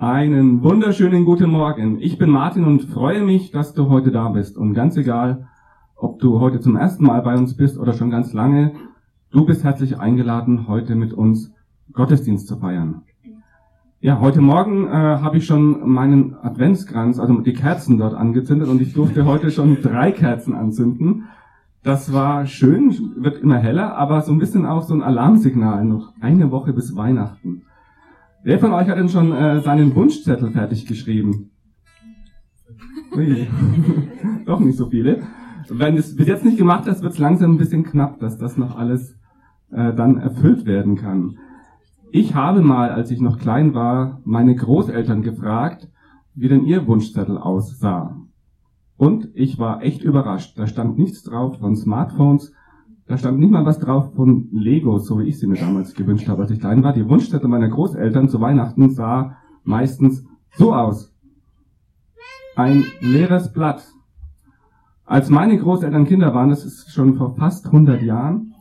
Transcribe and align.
Einen 0.00 0.62
wunderschönen 0.62 1.24
guten 1.24 1.50
Morgen. 1.50 2.00
Ich 2.00 2.18
bin 2.18 2.30
Martin 2.30 2.62
und 2.62 2.82
freue 2.82 3.24
mich, 3.24 3.50
dass 3.50 3.74
du 3.74 3.88
heute 3.88 4.12
da 4.12 4.28
bist. 4.28 4.56
Und 4.56 4.72
ganz 4.72 4.96
egal, 4.96 5.48
ob 5.96 6.20
du 6.20 6.38
heute 6.38 6.60
zum 6.60 6.76
ersten 6.76 7.04
Mal 7.04 7.20
bei 7.22 7.34
uns 7.34 7.56
bist 7.56 7.76
oder 7.76 7.92
schon 7.94 8.08
ganz 8.08 8.32
lange, 8.32 8.74
du 9.32 9.44
bist 9.44 9.64
herzlich 9.64 9.98
eingeladen, 9.98 10.68
heute 10.68 10.94
mit 10.94 11.12
uns 11.12 11.52
Gottesdienst 11.92 12.46
zu 12.46 12.58
feiern. 12.58 13.02
Ja, 13.98 14.20
heute 14.20 14.40
Morgen 14.40 14.86
äh, 14.86 14.90
habe 14.90 15.38
ich 15.38 15.46
schon 15.46 15.90
meinen 15.90 16.36
Adventskranz, 16.42 17.18
also 17.18 17.40
die 17.40 17.54
Kerzen 17.54 17.98
dort 17.98 18.14
angezündet 18.14 18.68
und 18.68 18.80
ich 18.80 18.94
durfte 18.94 19.24
heute 19.24 19.50
schon 19.50 19.82
drei 19.82 20.12
Kerzen 20.12 20.54
anzünden. 20.54 21.24
Das 21.82 22.12
war 22.12 22.46
schön, 22.46 22.94
wird 23.16 23.42
immer 23.42 23.58
heller, 23.58 23.96
aber 23.96 24.20
so 24.20 24.30
ein 24.30 24.38
bisschen 24.38 24.64
auch 24.64 24.82
so 24.82 24.94
ein 24.94 25.02
Alarmsignal, 25.02 25.84
noch 25.84 26.12
eine 26.20 26.52
Woche 26.52 26.72
bis 26.72 26.94
Weihnachten. 26.94 27.62
Wer 28.48 28.58
von 28.58 28.72
euch 28.72 28.88
hat 28.88 28.96
denn 28.96 29.10
schon 29.10 29.30
äh, 29.30 29.60
seinen 29.60 29.94
Wunschzettel 29.94 30.52
fertig 30.52 30.86
geschrieben? 30.86 31.50
Doch 34.46 34.58
nicht 34.60 34.78
so 34.78 34.88
viele. 34.88 35.20
Wenn 35.68 35.98
es 35.98 36.16
bis 36.16 36.28
jetzt 36.28 36.46
nicht 36.46 36.56
gemacht 36.56 36.84
hast, 36.86 37.02
wird 37.02 37.12
es 37.12 37.18
langsam 37.18 37.52
ein 37.52 37.58
bisschen 37.58 37.84
knapp, 37.84 38.20
dass 38.20 38.38
das 38.38 38.56
noch 38.56 38.74
alles 38.74 39.18
äh, 39.70 39.92
dann 39.92 40.16
erfüllt 40.16 40.64
werden 40.64 40.96
kann. 40.96 41.36
Ich 42.10 42.34
habe 42.34 42.62
mal, 42.62 42.88
als 42.88 43.10
ich 43.10 43.20
noch 43.20 43.38
klein 43.38 43.74
war, 43.74 44.22
meine 44.24 44.56
Großeltern 44.56 45.20
gefragt, 45.20 45.90
wie 46.34 46.48
denn 46.48 46.64
ihr 46.64 46.86
Wunschzettel 46.86 47.36
aussah. 47.36 48.16
Und 48.96 49.28
ich 49.34 49.58
war 49.58 49.82
echt 49.82 50.02
überrascht. 50.02 50.58
Da 50.58 50.66
stand 50.66 50.96
nichts 50.96 51.22
drauf 51.22 51.58
von 51.58 51.76
Smartphones, 51.76 52.54
da 53.08 53.16
stand 53.16 53.38
nicht 53.38 53.50
mal 53.50 53.64
was 53.64 53.78
drauf 53.78 54.14
von 54.14 54.48
Lego, 54.52 54.98
so 54.98 55.18
wie 55.18 55.24
ich 55.24 55.38
sie 55.38 55.46
mir 55.46 55.58
damals 55.58 55.94
gewünscht 55.94 56.28
habe, 56.28 56.42
als 56.42 56.50
ich 56.50 56.60
klein 56.60 56.82
war. 56.82 56.92
Die 56.92 57.08
Wunschstätte 57.08 57.48
meiner 57.48 57.68
Großeltern 57.68 58.28
zu 58.28 58.40
Weihnachten 58.42 58.90
sah 58.90 59.36
meistens 59.64 60.26
so 60.54 60.74
aus. 60.74 61.14
Ein 62.54 62.84
leeres 63.00 63.52
Blatt. 63.52 63.82
Als 65.06 65.30
meine 65.30 65.56
Großeltern 65.56 66.04
Kinder 66.04 66.34
waren, 66.34 66.50
das 66.50 66.66
ist 66.66 66.92
schon 66.92 67.16
vor 67.16 67.34
fast 67.34 67.66
100 67.66 68.02
Jahren, 68.02 68.54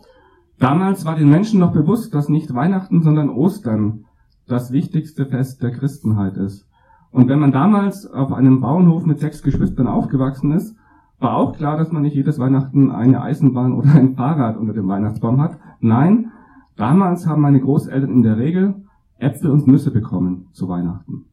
damals 0.60 1.04
war 1.04 1.18
den 1.18 1.30
Menschen 1.30 1.60
noch 1.60 1.74
bewusst, 1.74 2.16
dass 2.16 2.30
nicht 2.30 2.54
Weihnachten, 2.54 3.02
sondern 3.02 3.30
Ostern 3.30 4.06
das 4.48 4.72
wichtigste 4.72 5.26
Fest 5.26 5.62
der 5.62 5.72
Christenheit 5.72 6.38
ist. 6.38 6.70
Und 7.12 7.28
wenn 7.28 7.40
man 7.40 7.52
damals 7.52 8.10
auf 8.10 8.32
einem 8.32 8.62
Bauernhof 8.62 9.06
mit 9.06 9.20
sechs 9.20 9.44
Geschwistern 9.44 9.88
aufgewachsen 9.88 10.54
ist, 10.54 10.78
war 11.20 11.36
auch 11.36 11.54
klar, 11.56 11.78
dass 11.78 11.92
man 11.92 12.04
nicht 12.04 12.16
jedes 12.16 12.40
Weihnachten 12.40 12.92
eine 12.92 13.22
Eisenbahn 13.22 13.74
oder 13.74 13.94
ein 13.94 14.16
Fahrrad 14.16 14.58
unter 14.58 14.74
dem 14.74 14.88
Weihnachtsbaum 14.88 15.42
hat. 15.42 15.58
Nein, 15.80 16.32
damals 16.76 17.28
haben 17.28 17.42
meine 17.42 17.60
Großeltern 17.60 18.12
in 18.12 18.24
der 18.24 18.38
Regel 18.38 18.76
Äpfel 19.20 19.50
und 19.50 19.68
Nüsse 19.68 19.92
bekommen 19.92 20.48
zu 20.52 20.70
Weihnachten. 20.70 21.26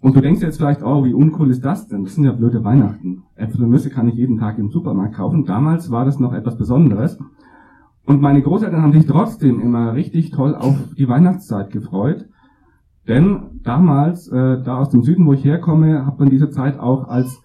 Und 0.00 0.14
du 0.14 0.20
denkst 0.20 0.42
jetzt 0.42 0.58
vielleicht, 0.58 0.82
oh, 0.82 1.04
wie 1.04 1.14
uncool 1.14 1.48
ist 1.48 1.64
das 1.64 1.88
denn? 1.88 2.04
Das 2.04 2.14
sind 2.14 2.24
ja 2.24 2.32
blöde 2.32 2.62
Weihnachten. 2.62 3.22
Äpfel 3.36 3.64
und 3.64 3.70
Nüsse 3.70 3.88
kann 3.88 4.08
ich 4.08 4.14
jeden 4.14 4.36
Tag 4.36 4.58
im 4.58 4.70
Supermarkt 4.70 5.14
kaufen. 5.14 5.46
Damals 5.46 5.90
war 5.90 6.04
das 6.04 6.20
noch 6.20 6.34
etwas 6.34 6.58
Besonderes. 6.58 7.18
Und 8.04 8.20
meine 8.20 8.42
Großeltern 8.42 8.82
haben 8.82 8.92
sich 8.92 9.06
trotzdem 9.06 9.60
immer 9.60 9.94
richtig 9.94 10.30
toll 10.30 10.54
auf 10.54 10.76
die 10.98 11.08
Weihnachtszeit 11.08 11.70
gefreut. 11.70 12.28
Denn 13.08 13.60
damals, 13.62 14.28
äh, 14.28 14.62
da 14.62 14.76
aus 14.76 14.90
dem 14.90 15.02
Süden, 15.02 15.26
wo 15.26 15.32
ich 15.32 15.44
herkomme, 15.44 16.04
hat 16.04 16.18
man 16.18 16.28
diese 16.28 16.50
Zeit 16.50 16.78
auch 16.78 17.08
als 17.08 17.42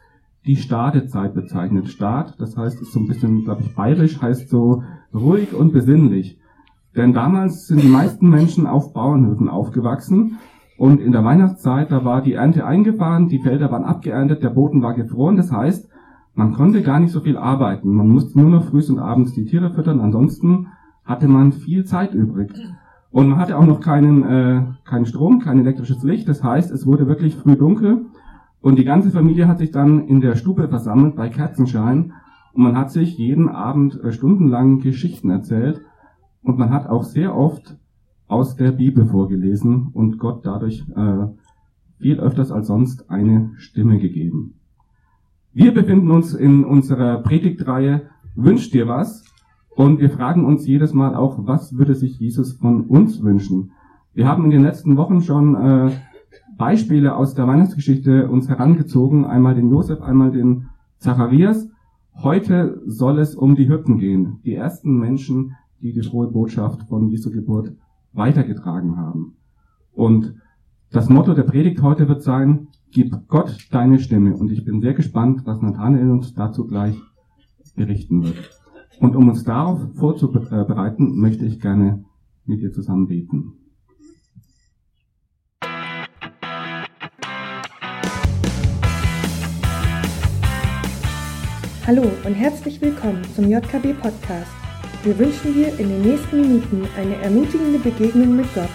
die 0.50 0.56
Stadezeit 0.56 1.36
bezeichnet. 1.36 1.90
Stad, 1.90 2.34
das 2.40 2.58
heißt, 2.58 2.82
ist 2.82 2.92
so 2.92 3.00
ein 3.00 3.06
bisschen, 3.06 3.44
glaube 3.44 3.62
ich, 3.62 3.76
bayerisch, 3.76 4.20
heißt 4.20 4.50
so 4.50 4.82
ruhig 5.14 5.54
und 5.54 5.74
besinnlich. 5.74 6.40
Denn 6.96 7.14
damals 7.14 7.68
sind 7.68 7.84
die 7.84 7.88
meisten 7.88 8.28
Menschen 8.28 8.66
auf 8.66 8.92
Bauernhöfen 8.92 9.48
aufgewachsen 9.48 10.40
und 10.80 11.02
in 11.02 11.12
der 11.12 11.24
Weihnachtszeit, 11.24 11.92
da 11.92 12.04
war 12.04 12.24
die 12.24 12.34
Ernte 12.34 12.66
eingefahren, 12.66 13.28
die 13.28 13.38
Felder 13.38 13.72
waren 13.72 13.84
abgeerntet, 13.84 14.42
der 14.42 14.50
Boden 14.50 14.82
war 14.82 14.96
gefroren. 14.96 15.38
Das 15.38 15.52
heißt, 15.52 15.88
man 16.34 16.56
konnte 16.56 16.82
gar 16.82 17.00
nicht 17.00 17.12
so 17.12 17.20
viel 17.20 17.38
arbeiten. 17.38 17.94
Man 17.94 18.10
musste 18.10 18.40
nur 18.40 18.50
noch 18.50 18.66
früh 18.70 18.82
und 18.90 18.98
abends 18.98 19.36
die 19.36 19.46
Tiere 19.46 19.72
füttern. 19.72 20.00
Ansonsten 20.00 20.66
hatte 21.06 21.28
man 21.28 21.52
viel 21.52 21.86
Zeit 21.86 22.16
übrig. 22.16 22.54
Und 23.12 23.30
man 23.30 23.38
hatte 23.38 23.56
auch 23.56 23.68
noch 23.68 23.82
keinen, 23.82 24.24
äh, 24.24 24.64
keinen 24.84 25.06
Strom, 25.06 25.42
kein 25.42 25.60
elektrisches 25.60 26.02
Licht. 26.02 26.28
Das 26.28 26.44
heißt, 26.44 26.72
es 26.72 26.88
wurde 26.88 27.06
wirklich 27.06 27.36
früh 27.36 27.56
dunkel 27.56 28.08
und 28.62 28.78
die 28.78 28.84
ganze 28.84 29.12
Familie 29.12 29.48
hat 29.48 29.60
sich 29.60 29.72
dann 29.72 30.08
in 30.08 30.22
der 30.22 30.36
Stube 30.36 30.68
versammelt 30.68 31.16
bei 31.16 31.30
Kerzenschein 31.30 32.14
und 32.54 32.64
man 32.64 32.78
hat 32.78 32.92
sich 32.92 33.18
jeden 33.18 33.50
Abend 33.50 34.02
äh, 34.04 34.12
stundenlang 34.12 34.80
Geschichten 34.80 35.30
erzählt 35.30 35.82
und 36.42 36.58
man 36.58 36.70
hat 36.70 36.88
auch 36.88 37.04
sehr 37.04 37.36
oft 37.36 37.78
aus 38.28 38.56
der 38.56 38.72
Bibel 38.72 39.06
vorgelesen 39.06 39.90
und 39.94 40.20
Gott 40.20 40.46
dadurch 40.46 40.86
äh, 40.96 41.28
viel 42.00 42.20
öfters 42.20 42.52
als 42.52 42.68
sonst 42.68 43.10
eine 43.10 43.52
Stimme 43.58 44.00
gegeben. 44.00 44.56
Wir 45.54 45.74
befinden 45.74 46.12
uns 46.12 46.34
in 46.34 46.64
unserer 46.64 47.22
Predigtreihe 47.22 48.10
Wünsch 48.36 48.70
dir 48.70 48.88
was 48.88 49.26
und 49.70 50.00
wir 50.00 50.10
fragen 50.10 50.46
uns 50.46 50.66
jedes 50.68 50.94
Mal 50.94 51.16
auch, 51.16 51.48
was 51.48 51.78
würde 51.78 51.96
sich 51.96 52.20
Jesus 52.20 52.54
von 52.54 52.86
uns 52.86 53.22
wünschen? 53.24 53.72
Wir 54.14 54.28
haben 54.28 54.46
in 54.46 54.52
den 54.52 54.64
letzten 54.64 54.98
Wochen 54.98 55.22
schon 55.22 55.56
äh, 55.56 55.92
Beispiele 56.60 57.16
aus 57.16 57.36
der 57.36 57.48
Weihnachtsgeschichte 57.48 58.30
uns 58.30 58.50
herangezogen, 58.50 59.24
einmal 59.24 59.56
den 59.56 59.70
Josef, 59.70 60.02
einmal 60.02 60.30
den 60.30 60.68
Zacharias. 60.98 61.70
Heute 62.14 62.82
soll 62.86 63.20
es 63.20 63.34
um 63.34 63.56
die 63.56 63.66
Hirten 63.66 63.98
gehen, 63.98 64.42
die 64.44 64.56
ersten 64.56 65.00
Menschen, 65.00 65.56
die 65.82 65.94
die 65.94 66.04
frohe 66.04 66.28
Botschaft 66.28 66.84
von 66.90 67.08
Jesu 67.08 67.32
Geburt 67.32 67.74
weitergetragen 68.12 68.98
haben. 68.98 69.38
Und 69.94 70.36
das 70.92 71.08
Motto 71.08 71.34
der 71.34 71.44
Predigt 71.44 71.82
heute 71.82 72.10
wird 72.10 72.24
sein, 72.24 72.68
gib 72.92 73.16
Gott 73.30 73.70
deine 73.72 73.98
Stimme. 73.98 74.36
Und 74.36 74.52
ich 74.52 74.66
bin 74.66 74.82
sehr 74.82 74.94
gespannt, 74.94 75.44
was 75.46 75.62
Nathanael 75.62 76.12
uns 76.12 76.34
dazu 76.34 76.68
gleich 76.68 77.02
berichten 77.78 78.22
wird. 78.22 78.60
Und 79.00 79.16
um 79.16 79.30
uns 79.30 79.46
darauf 79.46 79.80
vorzubereiten, 79.96 81.18
möchte 81.18 81.46
ich 81.46 81.62
gerne 81.62 82.04
mit 82.46 82.62
dir 82.62 82.74
zusammen 82.74 83.08
beten. 83.08 83.54
Hallo 91.90 92.04
und 92.24 92.36
herzlich 92.36 92.80
willkommen 92.82 93.24
zum 93.36 93.50
JKB 93.50 94.00
Podcast. 94.00 94.52
Wir 95.04 95.18
wünschen 95.18 95.56
dir 95.56 95.70
in 95.80 95.90
den 95.90 96.02
nächsten 96.04 96.40
Minuten 96.40 96.88
eine 96.96 97.16
ermutigende 97.16 97.80
Begegnung 97.80 98.36
mit 98.36 98.46
Gott. 98.54 98.70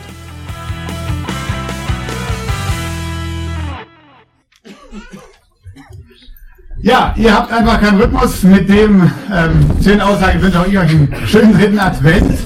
Ja, 6.83 7.15
ihr 7.17 7.33
habt 7.33 7.53
einfach 7.53 7.81
keinen 7.81 8.01
Rhythmus 8.01 8.43
mit 8.43 8.69
dem 8.69 9.09
ähm, 9.33 9.71
schönen 9.81 10.01
Aussagen. 10.01 10.39
Ich 10.39 10.43
wünsche 10.43 10.67
ihr 10.73 10.81
euch 10.81 10.91
einen 10.91 11.15
schönen 11.29 11.57
dritten 11.57 11.79
Advent. 11.79 12.37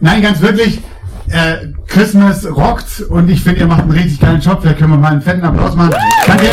Nein, 0.00 0.20
ganz 0.20 0.42
wirklich. 0.42 0.82
Äh, 1.30 1.68
Christmas 1.86 2.44
rockt 2.44 3.00
und 3.08 3.30
ich 3.30 3.42
finde, 3.42 3.60
ihr 3.60 3.66
macht 3.66 3.84
einen 3.84 3.92
richtig 3.92 4.20
geilen 4.20 4.42
Job. 4.42 4.58
Vielleicht 4.60 4.80
können 4.80 4.92
wir 4.92 4.98
mal 4.98 5.12
einen 5.12 5.22
fetten 5.22 5.42
Applaus 5.42 5.74
machen. 5.74 5.94
Danke. 6.26 6.50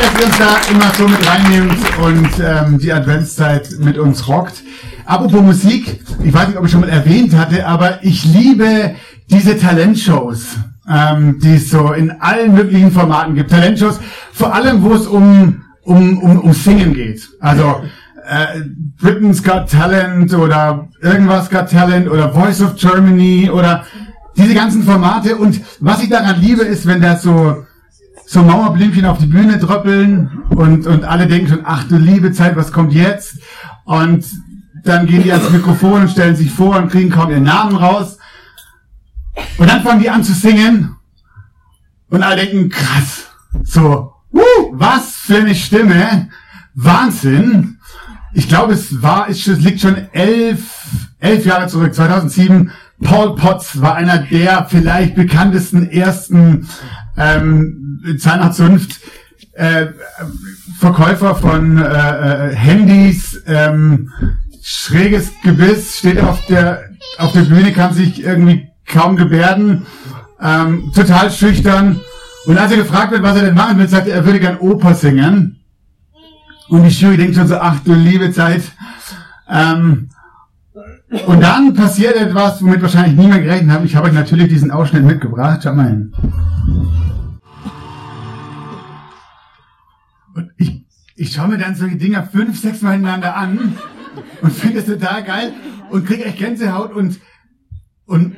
Dass 0.00 0.20
ihr 0.20 0.26
uns 0.26 0.38
da 0.38 0.56
immer 0.70 0.92
so 0.96 1.08
mit 1.08 1.28
reinnehmt 1.28 1.98
und 2.02 2.30
ähm, 2.42 2.78
die 2.78 2.92
Adventszeit 2.92 3.68
mit 3.80 3.98
uns 3.98 4.26
rockt. 4.28 4.62
Apropos 5.04 5.42
Musik, 5.42 6.00
ich 6.24 6.32
weiß 6.32 6.48
nicht, 6.48 6.58
ob 6.58 6.64
ich 6.64 6.70
schon 6.70 6.80
mal 6.80 6.88
erwähnt 6.88 7.36
hatte, 7.36 7.66
aber 7.66 8.02
ich 8.02 8.24
liebe 8.24 8.94
diese 9.30 9.58
Talentshows, 9.58 10.56
ähm, 10.88 11.38
die 11.42 11.56
es 11.56 11.70
so 11.70 11.92
in 11.92 12.10
allen 12.12 12.54
möglichen 12.54 12.90
Formaten 12.90 13.34
gibt. 13.34 13.50
Talentshows, 13.50 14.00
vor 14.32 14.54
allem, 14.54 14.82
wo 14.82 14.94
es 14.94 15.06
um, 15.06 15.64
um, 15.82 16.18
um, 16.18 16.40
um 16.40 16.52
Singen 16.54 16.94
geht. 16.94 17.28
Also 17.40 17.82
äh, 18.26 18.60
Britain's 18.98 19.42
Got 19.42 19.70
Talent 19.70 20.32
oder 20.32 20.88
irgendwas 21.02 21.50
Got 21.50 21.70
Talent 21.70 22.08
oder 22.08 22.32
Voice 22.32 22.62
of 22.62 22.76
Germany 22.76 23.50
oder 23.50 23.84
diese 24.36 24.54
ganzen 24.54 24.82
Formate. 24.82 25.36
Und 25.36 25.60
was 25.80 26.02
ich 26.02 26.08
daran 26.08 26.40
liebe, 26.40 26.62
ist, 26.62 26.86
wenn 26.86 27.02
das 27.02 27.22
so 27.22 27.64
so 28.30 28.44
Mauerblümchen 28.44 29.06
auf 29.06 29.18
die 29.18 29.26
Bühne 29.26 29.58
dröppeln 29.58 30.44
und, 30.50 30.86
und 30.86 31.02
alle 31.02 31.26
denken 31.26 31.48
schon, 31.48 31.62
ach 31.64 31.82
du 31.88 31.96
liebe 31.96 32.30
Zeit, 32.30 32.54
was 32.54 32.70
kommt 32.70 32.92
jetzt? 32.92 33.38
Und 33.84 34.24
dann 34.84 35.08
gehen 35.08 35.24
die 35.24 35.32
ans 35.32 35.50
Mikrofon 35.50 36.02
und 36.02 36.10
stellen 36.10 36.36
sich 36.36 36.48
vor 36.48 36.76
und 36.76 36.92
kriegen 36.92 37.10
kaum 37.10 37.28
ihren 37.30 37.42
Namen 37.42 37.74
raus. 37.74 38.18
Und 39.58 39.68
dann 39.68 39.82
fangen 39.82 39.98
die 39.98 40.10
an 40.10 40.22
zu 40.22 40.32
singen 40.32 40.94
und 42.08 42.22
alle 42.22 42.46
denken, 42.46 42.68
krass, 42.68 43.26
so, 43.64 44.12
wuh, 44.30 44.74
was 44.74 45.16
für 45.16 45.38
eine 45.38 45.56
Stimme, 45.56 46.28
Wahnsinn. 46.74 47.78
Ich 48.32 48.48
glaube, 48.48 48.74
es 48.74 49.02
war, 49.02 49.28
es 49.28 49.44
liegt 49.44 49.80
schon 49.80 49.96
elf, 50.12 51.08
elf 51.18 51.44
Jahre 51.44 51.66
zurück, 51.66 51.92
2007. 51.92 52.70
Paul 53.02 53.34
Potts 53.34 53.80
war 53.80 53.96
einer 53.96 54.18
der 54.18 54.66
vielleicht 54.66 55.16
bekanntesten 55.16 55.90
ersten 55.90 56.68
ähm, 57.16 57.79
Zahnarztzunft 58.18 59.00
äh, 59.52 59.88
Verkäufer 60.78 61.34
von 61.34 61.78
äh, 61.78 61.82
äh, 61.82 62.54
Handys, 62.54 63.42
ähm, 63.46 64.10
schräges 64.62 65.30
Gebiss 65.42 65.98
steht 65.98 66.20
auf 66.20 66.44
der 66.46 66.84
auf 67.18 67.32
der 67.32 67.42
Bühne, 67.42 67.72
kann 67.72 67.92
sich 67.92 68.22
irgendwie 68.22 68.68
kaum 68.86 69.16
gebärden, 69.16 69.86
ähm, 70.40 70.90
total 70.94 71.30
schüchtern. 71.30 72.00
Und 72.46 72.58
als 72.58 72.72
er 72.72 72.78
gefragt 72.78 73.12
wird, 73.12 73.22
was 73.22 73.36
er 73.36 73.44
denn 73.44 73.54
machen 73.54 73.78
will, 73.78 73.88
sagt 73.88 74.08
er, 74.08 74.16
er 74.16 74.24
würde 74.24 74.40
gern 74.40 74.58
Oper 74.58 74.94
singen. 74.94 75.60
Und 76.68 76.84
die 76.84 76.88
Jury 76.88 77.16
denkt 77.16 77.36
schon 77.36 77.48
so, 77.48 77.56
ach 77.56 77.80
du 77.84 77.92
liebe 77.92 78.32
Zeit. 78.32 78.62
Ähm, 79.50 80.08
und 81.26 81.42
dann 81.42 81.74
passiert 81.74 82.16
etwas, 82.16 82.62
womit 82.62 82.80
wahrscheinlich 82.80 83.18
niemand 83.18 83.42
gerechnet 83.42 83.72
hat. 83.72 83.84
Ich 83.84 83.96
habe 83.96 84.08
euch 84.08 84.14
natürlich 84.14 84.48
diesen 84.48 84.70
Ausschnitt 84.70 85.04
mitgebracht. 85.04 85.60
Schau 85.62 85.74
mal 85.74 85.88
hin. 85.88 86.12
Und 90.34 90.52
ich, 90.56 90.86
ich 91.16 91.32
schaue 91.32 91.48
mir 91.48 91.58
dann 91.58 91.74
solche 91.74 91.96
Dinger 91.96 92.24
fünf, 92.24 92.60
sechs 92.60 92.82
Mal 92.82 92.92
hintereinander 92.92 93.36
an 93.36 93.76
und 94.42 94.52
finde 94.52 94.78
es 94.78 94.86
total 94.86 95.24
geil 95.24 95.52
und 95.90 96.06
kriege 96.06 96.24
echt 96.24 96.38
Gänsehaut 96.38 96.92
und, 96.92 97.20
und 98.06 98.36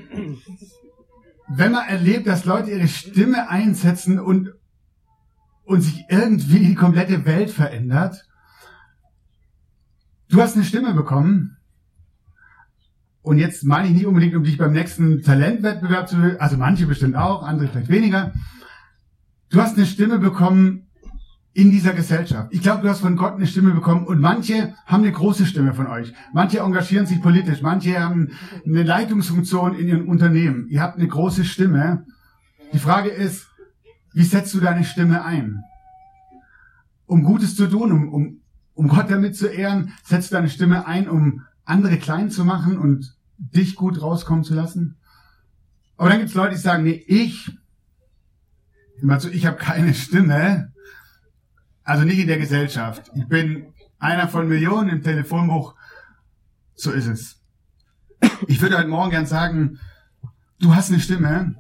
wenn 1.48 1.72
man 1.72 1.88
erlebt, 1.88 2.26
dass 2.26 2.44
Leute 2.44 2.70
ihre 2.70 2.88
Stimme 2.88 3.48
einsetzen 3.48 4.18
und, 4.18 4.52
und 5.64 5.82
sich 5.82 6.04
irgendwie 6.08 6.60
die 6.60 6.74
komplette 6.74 7.24
Welt 7.26 7.50
verändert, 7.50 8.26
du 10.28 10.40
hast 10.40 10.56
eine 10.56 10.64
Stimme 10.64 10.94
bekommen, 10.94 11.56
und 13.22 13.38
jetzt 13.38 13.62
meine 13.64 13.86
ich 13.86 13.94
nicht 13.94 14.06
unbedingt, 14.06 14.34
um 14.34 14.42
dich 14.42 14.58
beim 14.58 14.72
nächsten 14.72 15.22
Talentwettbewerb 15.22 16.08
zu, 16.08 16.40
also 16.40 16.56
manche 16.56 16.86
bestimmt 16.86 17.14
auch, 17.14 17.44
andere 17.44 17.68
vielleicht 17.68 17.88
weniger. 17.88 18.32
Du 19.48 19.60
hast 19.60 19.76
eine 19.76 19.86
Stimme 19.86 20.18
bekommen 20.18 20.88
in 21.54 21.70
dieser 21.70 21.92
Gesellschaft. 21.92 22.48
Ich 22.50 22.62
glaube, 22.62 22.82
du 22.82 22.88
hast 22.88 23.00
von 23.00 23.16
Gott 23.16 23.34
eine 23.34 23.46
Stimme 23.46 23.72
bekommen 23.72 24.06
und 24.06 24.20
manche 24.20 24.74
haben 24.86 25.02
eine 25.02 25.12
große 25.12 25.44
Stimme 25.44 25.74
von 25.74 25.86
euch. 25.86 26.12
Manche 26.32 26.60
engagieren 26.60 27.06
sich 27.06 27.20
politisch, 27.20 27.60
manche 27.60 28.00
haben 28.00 28.30
eine 28.64 28.82
Leitungsfunktion 28.82 29.74
in 29.74 29.88
ihrem 29.88 30.08
Unternehmen. 30.08 30.66
Ihr 30.68 30.80
habt 30.80 30.96
eine 30.96 31.08
große 31.08 31.44
Stimme. 31.44 32.06
Die 32.72 32.78
Frage 32.78 33.10
ist, 33.10 33.48
wie 34.14 34.24
setzt 34.24 34.54
du 34.54 34.60
deine 34.60 34.84
Stimme 34.84 35.24
ein? 35.24 35.62
Um 37.06 37.22
Gutes 37.22 37.54
zu 37.54 37.66
tun, 37.66 37.92
um, 37.92 38.08
um, 38.12 38.40
um 38.72 38.88
Gott 38.88 39.10
damit 39.10 39.36
zu 39.36 39.46
ehren, 39.46 39.92
setzt 40.04 40.30
du 40.30 40.36
deine 40.36 40.48
Stimme 40.48 40.86
ein, 40.86 41.08
um 41.08 41.42
andere 41.64 41.98
klein 41.98 42.30
zu 42.30 42.44
machen 42.44 42.78
und 42.78 43.14
dich 43.36 43.74
gut 43.74 44.00
rauskommen 44.00 44.44
zu 44.44 44.54
lassen. 44.54 44.96
Aber 45.98 46.08
dann 46.08 46.18
gibt 46.18 46.30
es 46.30 46.34
Leute, 46.34 46.54
die 46.54 46.60
sagen, 46.60 46.84
nee, 46.84 47.04
ich, 47.06 47.56
immer 49.02 49.20
so, 49.20 49.28
ich 49.28 49.44
habe 49.44 49.58
keine 49.58 49.92
Stimme, 49.92 50.71
also 51.84 52.04
nicht 52.04 52.18
in 52.18 52.26
der 52.26 52.38
Gesellschaft. 52.38 53.10
Ich 53.14 53.26
bin 53.26 53.72
einer 53.98 54.28
von 54.28 54.48
Millionen 54.48 54.88
im 54.88 55.02
Telefonbuch. 55.02 55.74
So 56.74 56.90
ist 56.92 57.06
es. 57.06 57.40
Ich 58.46 58.60
würde 58.60 58.78
heute 58.78 58.88
Morgen 58.88 59.10
gern 59.10 59.26
sagen, 59.26 59.78
du 60.60 60.74
hast 60.74 60.90
eine 60.90 61.00
Stimme 61.00 61.56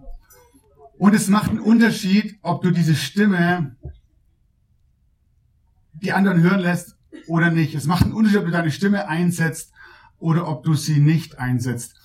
und 0.98 1.14
es 1.14 1.28
macht 1.28 1.50
einen 1.50 1.60
Unterschied, 1.60 2.38
ob 2.42 2.62
du 2.62 2.70
diese 2.70 2.94
Stimme 2.94 3.76
die 5.94 6.12
anderen 6.12 6.42
hören 6.42 6.60
lässt 6.60 6.96
oder 7.26 7.50
nicht. 7.50 7.74
Es 7.74 7.86
macht 7.86 8.04
einen 8.04 8.12
Unterschied, 8.12 8.38
ob 8.38 8.46
du 8.46 8.50
deine 8.50 8.70
Stimme 8.70 9.08
einsetzt 9.08 9.72
oder 10.18 10.48
ob 10.48 10.64
du 10.64 10.74
sie 10.74 11.00
nicht 11.00 11.38
einsetzt. 11.38 11.96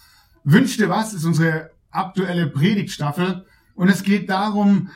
Wünsch 0.44 0.78
dir 0.78 0.90
was 0.90 1.14
ist 1.14 1.26
unsere 1.26 1.72
aktuelle 1.92 2.48
Predigtstaffel 2.48 3.46
und 3.76 3.90
es 3.90 4.04
geht 4.04 4.30
darum, 4.30 4.90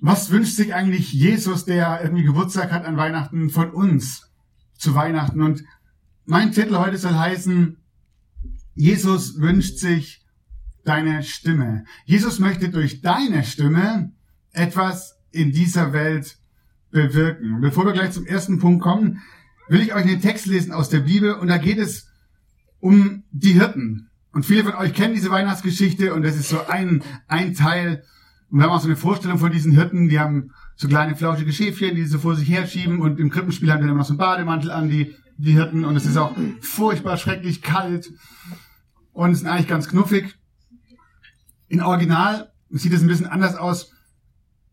was 0.00 0.30
wünscht 0.30 0.56
sich 0.56 0.74
eigentlich 0.74 1.12
Jesus, 1.12 1.64
der 1.64 2.00
irgendwie 2.02 2.24
Geburtstag 2.24 2.72
hat 2.72 2.84
an 2.84 2.96
Weihnachten 2.96 3.50
von 3.50 3.70
uns 3.70 4.30
zu 4.76 4.94
Weihnachten? 4.94 5.42
Und 5.42 5.64
mein 6.24 6.52
Titel 6.52 6.76
heute 6.76 6.98
soll 6.98 7.14
heißen, 7.14 7.78
Jesus 8.74 9.40
wünscht 9.40 9.78
sich 9.78 10.24
deine 10.84 11.22
Stimme. 11.22 11.84
Jesus 12.04 12.38
möchte 12.38 12.68
durch 12.68 13.00
deine 13.00 13.42
Stimme 13.44 14.12
etwas 14.52 15.18
in 15.30 15.52
dieser 15.52 15.92
Welt 15.92 16.38
bewirken. 16.90 17.60
Bevor 17.60 17.84
wir 17.84 17.92
gleich 17.92 18.12
zum 18.12 18.26
ersten 18.26 18.58
Punkt 18.58 18.82
kommen, 18.82 19.22
will 19.68 19.80
ich 19.80 19.94
euch 19.94 20.04
einen 20.04 20.20
Text 20.20 20.46
lesen 20.46 20.72
aus 20.72 20.88
der 20.88 21.00
Bibel 21.00 21.34
und 21.34 21.48
da 21.48 21.58
geht 21.58 21.78
es 21.78 22.08
um 22.80 23.24
die 23.32 23.52
Hirten. 23.52 24.10
Und 24.32 24.44
viele 24.44 24.64
von 24.64 24.74
euch 24.74 24.94
kennen 24.94 25.14
diese 25.14 25.30
Weihnachtsgeschichte 25.30 26.14
und 26.14 26.22
das 26.22 26.36
ist 26.36 26.48
so 26.48 26.66
ein, 26.66 27.02
ein 27.26 27.54
Teil. 27.54 28.04
Und 28.50 28.58
wir 28.58 28.64
haben 28.64 28.72
auch 28.72 28.80
so 28.80 28.86
eine 28.86 28.96
Vorstellung 28.96 29.38
von 29.38 29.50
diesen 29.50 29.72
Hirten, 29.72 30.08
die 30.08 30.20
haben 30.20 30.52
so 30.76 30.88
kleine 30.88 31.16
flauschige 31.16 31.52
Schäfchen, 31.52 31.96
die 31.96 32.02
sie 32.02 32.10
so 32.10 32.18
vor 32.18 32.36
sich 32.36 32.48
herschieben 32.48 33.00
und 33.00 33.18
im 33.18 33.30
Krippenspiel 33.30 33.72
haben 33.72 33.82
die 33.82 33.88
dann 33.88 33.96
noch 33.96 34.04
so 34.04 34.12
einen 34.12 34.18
Bademantel 34.18 34.70
an, 34.70 34.88
die, 34.88 35.14
die 35.36 35.52
Hirten. 35.52 35.84
Und 35.84 35.96
es 35.96 36.06
ist 36.06 36.16
auch 36.16 36.36
furchtbar 36.60 37.16
schrecklich 37.16 37.62
kalt 37.62 38.12
und 39.12 39.32
es 39.32 39.40
sind 39.40 39.48
eigentlich 39.48 39.68
ganz 39.68 39.88
knuffig. 39.88 40.38
In 41.68 41.80
Original 41.80 42.52
sieht 42.70 42.92
es 42.92 43.02
ein 43.02 43.08
bisschen 43.08 43.26
anders 43.26 43.56
aus. 43.56 43.92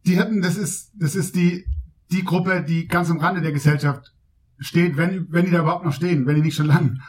Die 0.06 0.16
Hirten, 0.16 0.42
das 0.42 0.58
ist, 0.58 0.92
das 0.96 1.16
ist 1.16 1.36
die, 1.36 1.66
die 2.12 2.24
Gruppe, 2.24 2.64
die 2.64 2.88
ganz 2.88 3.10
am 3.10 3.20
Rande 3.20 3.42
der 3.42 3.54
Gesellschaft 3.54 4.14
steht, 4.60 4.98
wenn, 4.98 5.32
wenn 5.32 5.46
die 5.46 5.52
da 5.52 5.62
überhaupt 5.62 5.86
noch 5.86 5.94
stehen, 5.94 6.26
wenn 6.26 6.36
die 6.36 6.42
nicht 6.42 6.56
schon 6.56 6.68
lang 6.68 7.02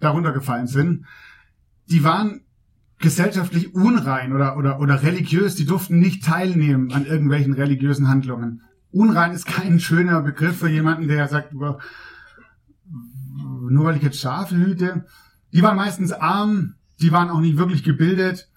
darunter 0.00 0.32
gefallen 0.32 0.66
sind, 0.66 1.04
die 1.86 2.04
waren 2.04 2.42
gesellschaftlich 2.98 3.74
unrein 3.74 4.32
oder, 4.32 4.56
oder, 4.56 4.80
oder 4.80 5.02
religiös, 5.02 5.54
die 5.54 5.66
durften 5.66 5.98
nicht 5.98 6.24
teilnehmen 6.24 6.92
an 6.92 7.06
irgendwelchen 7.06 7.52
religiösen 7.52 8.08
Handlungen. 8.08 8.62
Unrein 8.90 9.32
ist 9.32 9.46
kein 9.46 9.78
schöner 9.78 10.22
Begriff 10.22 10.58
für 10.58 10.68
jemanden, 10.68 11.08
der 11.08 11.28
sagt, 11.28 11.52
nur 11.52 11.78
weil 13.84 13.96
ich 13.96 14.02
jetzt 14.02 14.18
Schafe 14.18 14.56
hüte. 14.56 15.04
Die 15.52 15.62
waren 15.62 15.76
meistens 15.76 16.12
arm, 16.12 16.74
die 17.00 17.12
waren 17.12 17.30
auch 17.30 17.40
nicht 17.40 17.58
wirklich 17.58 17.84
gebildet 17.84 18.50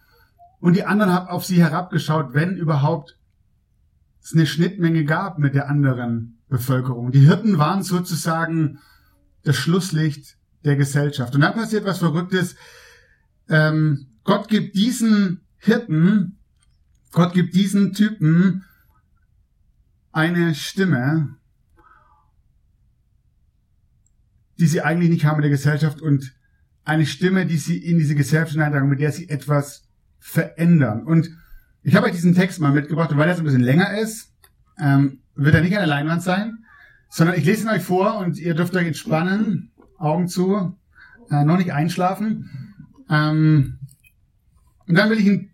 und 0.59 0.75
die 0.75 0.85
anderen 0.85 1.11
haben 1.11 1.27
auf 1.27 1.45
sie 1.45 1.61
herabgeschaut, 1.61 2.33
wenn 2.33 2.55
überhaupt 2.55 3.17
es 4.23 4.33
eine 4.33 4.45
Schnittmenge 4.45 5.05
gab 5.05 5.39
mit 5.39 5.55
der 5.55 5.69
anderen 5.69 6.39
Bevölkerung. 6.47 7.11
Die 7.11 7.25
Hirten 7.25 7.57
waren 7.57 7.83
sozusagen 7.83 8.79
das 9.44 9.55
Schlusslicht 9.55 10.37
der 10.63 10.75
Gesellschaft. 10.75 11.33
Und 11.33 11.41
dann 11.41 11.53
passiert 11.53 11.85
was 11.85 11.97
Verrücktes. 11.97 12.55
Ähm, 13.49 14.10
Gott 14.31 14.48
gibt 14.48 14.78
diesen 14.78 15.42
Hirten, 15.57 16.38
Gott 17.12 17.33
gibt 17.33 17.54
diesen 17.54 17.92
Typen 17.92 18.63
eine 20.13 20.56
Stimme, 20.56 21.36
die 24.57 24.68
sie 24.68 24.80
eigentlich 24.80 25.10
nicht 25.10 25.25
haben 25.25 25.39
in 25.39 25.42
der 25.42 25.50
Gesellschaft 25.50 26.01
und 26.01 26.33
eine 26.86 27.06
Stimme, 27.06 27.45
die 27.45 27.57
sie 27.57 27.78
in 27.78 27.98
diese 27.98 28.16
Gesellschaft 28.16 28.54
hineintragen, 28.54 28.88
mit 28.88 29.02
der 29.02 29.11
sie 29.11 29.28
etwas 29.28 29.83
verändern. 30.18 31.04
Und 31.04 31.30
ich 31.83 31.97
habe 31.97 32.06
euch 32.06 32.14
diesen 32.14 32.33
Text 32.33 32.61
mal 32.61 32.71
mitgebracht 32.71 33.11
und 33.11 33.18
weil 33.18 33.28
er 33.28 33.35
so 33.35 33.42
ein 33.42 33.44
bisschen 33.44 33.59
länger 33.59 34.00
ist, 34.00 34.33
ähm, 34.80 35.19
wird 35.35 35.56
er 35.56 35.61
nicht 35.61 35.73
an 35.73 35.80
der 35.80 35.88
Leinwand 35.88 36.23
sein, 36.23 36.64
sondern 37.09 37.38
ich 37.38 37.44
lese 37.44 37.64
ihn 37.64 37.76
euch 37.76 37.83
vor 37.83 38.19
und 38.19 38.38
ihr 38.38 38.54
dürft 38.54 38.78
euch 38.78 38.88
entspannen 38.88 39.73
Augen 39.97 40.30
zu, 40.30 40.78
äh, 41.30 41.44
noch 41.44 41.57
nicht 41.57 41.73
einschlafen. 41.73 42.50
Ähm, 43.09 43.81
und 44.92 44.98
dann 44.98 45.10
will 45.10 45.21
ich 45.21 45.28
ein, 45.28 45.50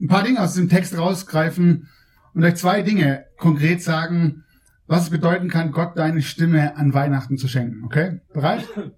ein 0.00 0.06
paar 0.06 0.22
Dinge 0.22 0.40
aus 0.40 0.54
dem 0.54 0.68
Text 0.68 0.96
rausgreifen 0.96 1.88
und 2.34 2.44
euch 2.44 2.54
zwei 2.54 2.82
Dinge 2.82 3.24
konkret 3.36 3.82
sagen, 3.82 4.44
was 4.86 5.02
es 5.02 5.10
bedeuten 5.10 5.48
kann, 5.48 5.72
Gott 5.72 5.98
deine 5.98 6.22
Stimme 6.22 6.76
an 6.76 6.94
Weihnachten 6.94 7.36
zu 7.36 7.48
schenken. 7.48 7.82
Okay? 7.84 8.20
Bereit? 8.32 8.64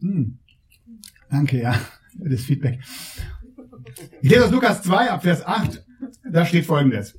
Hm. 0.00 0.38
Danke, 1.28 1.60
ja, 1.60 1.76
das 2.14 2.42
Feedback. 2.42 2.78
Ich 4.22 4.30
lese 4.30 4.44
aus 4.44 4.52
Lukas 4.52 4.80
2 4.82 5.10
ab 5.10 5.24
Vers 5.24 5.44
8. 5.44 5.84
Da 6.30 6.46
steht 6.46 6.66
folgendes. 6.66 7.18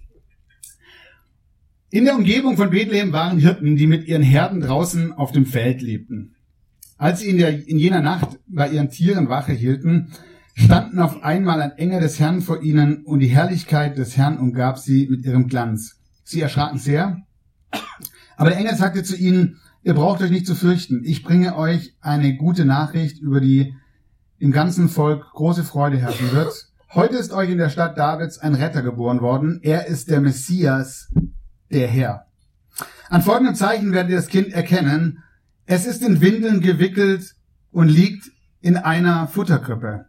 In 1.90 2.06
der 2.06 2.16
Umgebung 2.16 2.56
von 2.56 2.70
Bethlehem 2.70 3.12
waren 3.12 3.38
Hirten, 3.38 3.76
die 3.76 3.86
mit 3.86 4.08
ihren 4.08 4.22
Herden 4.22 4.62
draußen 4.62 5.12
auf 5.12 5.34
dem 5.34 5.46
Feld 5.46 5.82
lebten. 5.82 6.36
Als 6.98 7.20
sie 7.20 7.28
in, 7.28 7.38
der, 7.38 7.68
in 7.68 7.80
jener 7.80 8.00
Nacht 8.00 8.40
bei 8.48 8.70
ihren 8.70 8.90
Tieren 8.90 9.28
Wache 9.28 9.52
hielten, 9.52 10.14
standen 10.60 11.00
auf 11.00 11.24
einmal 11.24 11.62
ein 11.62 11.78
Engel 11.78 12.02
des 12.02 12.20
Herrn 12.20 12.42
vor 12.42 12.62
ihnen 12.62 13.06
und 13.06 13.20
die 13.20 13.28
Herrlichkeit 13.28 13.98
des 13.98 14.18
Herrn 14.18 14.38
umgab 14.38 14.78
sie 14.78 15.08
mit 15.10 15.26
ihrem 15.26 15.48
Glanz. 15.48 16.00
Sie 16.24 16.42
erschraken 16.42 16.78
sehr, 16.78 17.24
aber 18.36 18.50
der 18.50 18.60
Engel 18.60 18.76
sagte 18.76 19.04
zu 19.04 19.16
ihnen, 19.16 19.60
ihr 19.84 19.94
braucht 19.94 20.22
euch 20.22 20.32
nicht 20.32 20.46
zu 20.46 20.56
fürchten, 20.56 21.04
ich 21.06 21.24
bringe 21.24 21.56
euch 21.56 21.96
eine 22.02 22.36
gute 22.36 22.66
Nachricht, 22.66 23.20
über 23.20 23.40
die 23.40 23.74
im 24.38 24.52
ganzen 24.52 24.90
Volk 24.90 25.32
große 25.32 25.64
Freude 25.64 25.98
herrschen 25.98 26.32
wird. 26.32 26.68
Heute 26.94 27.16
ist 27.16 27.32
euch 27.32 27.50
in 27.50 27.58
der 27.58 27.70
Stadt 27.70 27.98
Davids 27.98 28.38
ein 28.38 28.56
Retter 28.56 28.82
geboren 28.82 29.22
worden, 29.22 29.60
er 29.64 29.88
ist 29.88 30.10
der 30.10 30.20
Messias, 30.20 31.10
der 31.72 31.88
Herr. 31.88 32.26
An 33.10 33.22
folgendem 33.22 33.56
Zeichen 33.56 33.92
werdet 33.92 34.12
ihr 34.12 34.18
das 34.18 34.28
Kind 34.28 34.50
erkennen. 34.54 35.24
Es 35.66 35.86
ist 35.86 36.02
in 36.02 36.22
Windeln 36.22 36.62
gewickelt 36.62 37.36
und 37.72 37.88
liegt 37.88 38.30
in 38.62 38.76
einer 38.76 39.28
Futterkrippe. 39.28 40.06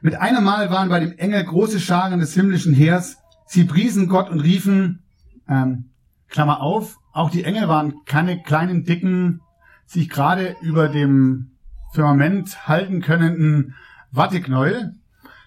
Mit 0.00 0.14
einem 0.14 0.44
Mal 0.44 0.70
waren 0.70 0.88
bei 0.88 1.00
dem 1.00 1.18
Engel 1.18 1.44
große 1.44 1.80
Scharen 1.80 2.20
des 2.20 2.34
himmlischen 2.34 2.72
Heers. 2.72 3.18
Sie 3.46 3.64
priesen 3.64 4.08
Gott 4.08 4.30
und 4.30 4.40
riefen, 4.40 5.02
ähm, 5.48 5.90
Klammer 6.28 6.60
auf, 6.60 6.98
auch 7.12 7.30
die 7.30 7.42
Engel 7.42 7.68
waren 7.68 8.04
keine 8.04 8.42
kleinen, 8.42 8.84
dicken, 8.84 9.40
sich 9.86 10.08
gerade 10.08 10.54
über 10.60 10.88
dem 10.88 11.52
Firmament 11.92 12.68
halten 12.68 13.00
könnenden 13.00 13.74
Watteknäuel, 14.12 14.92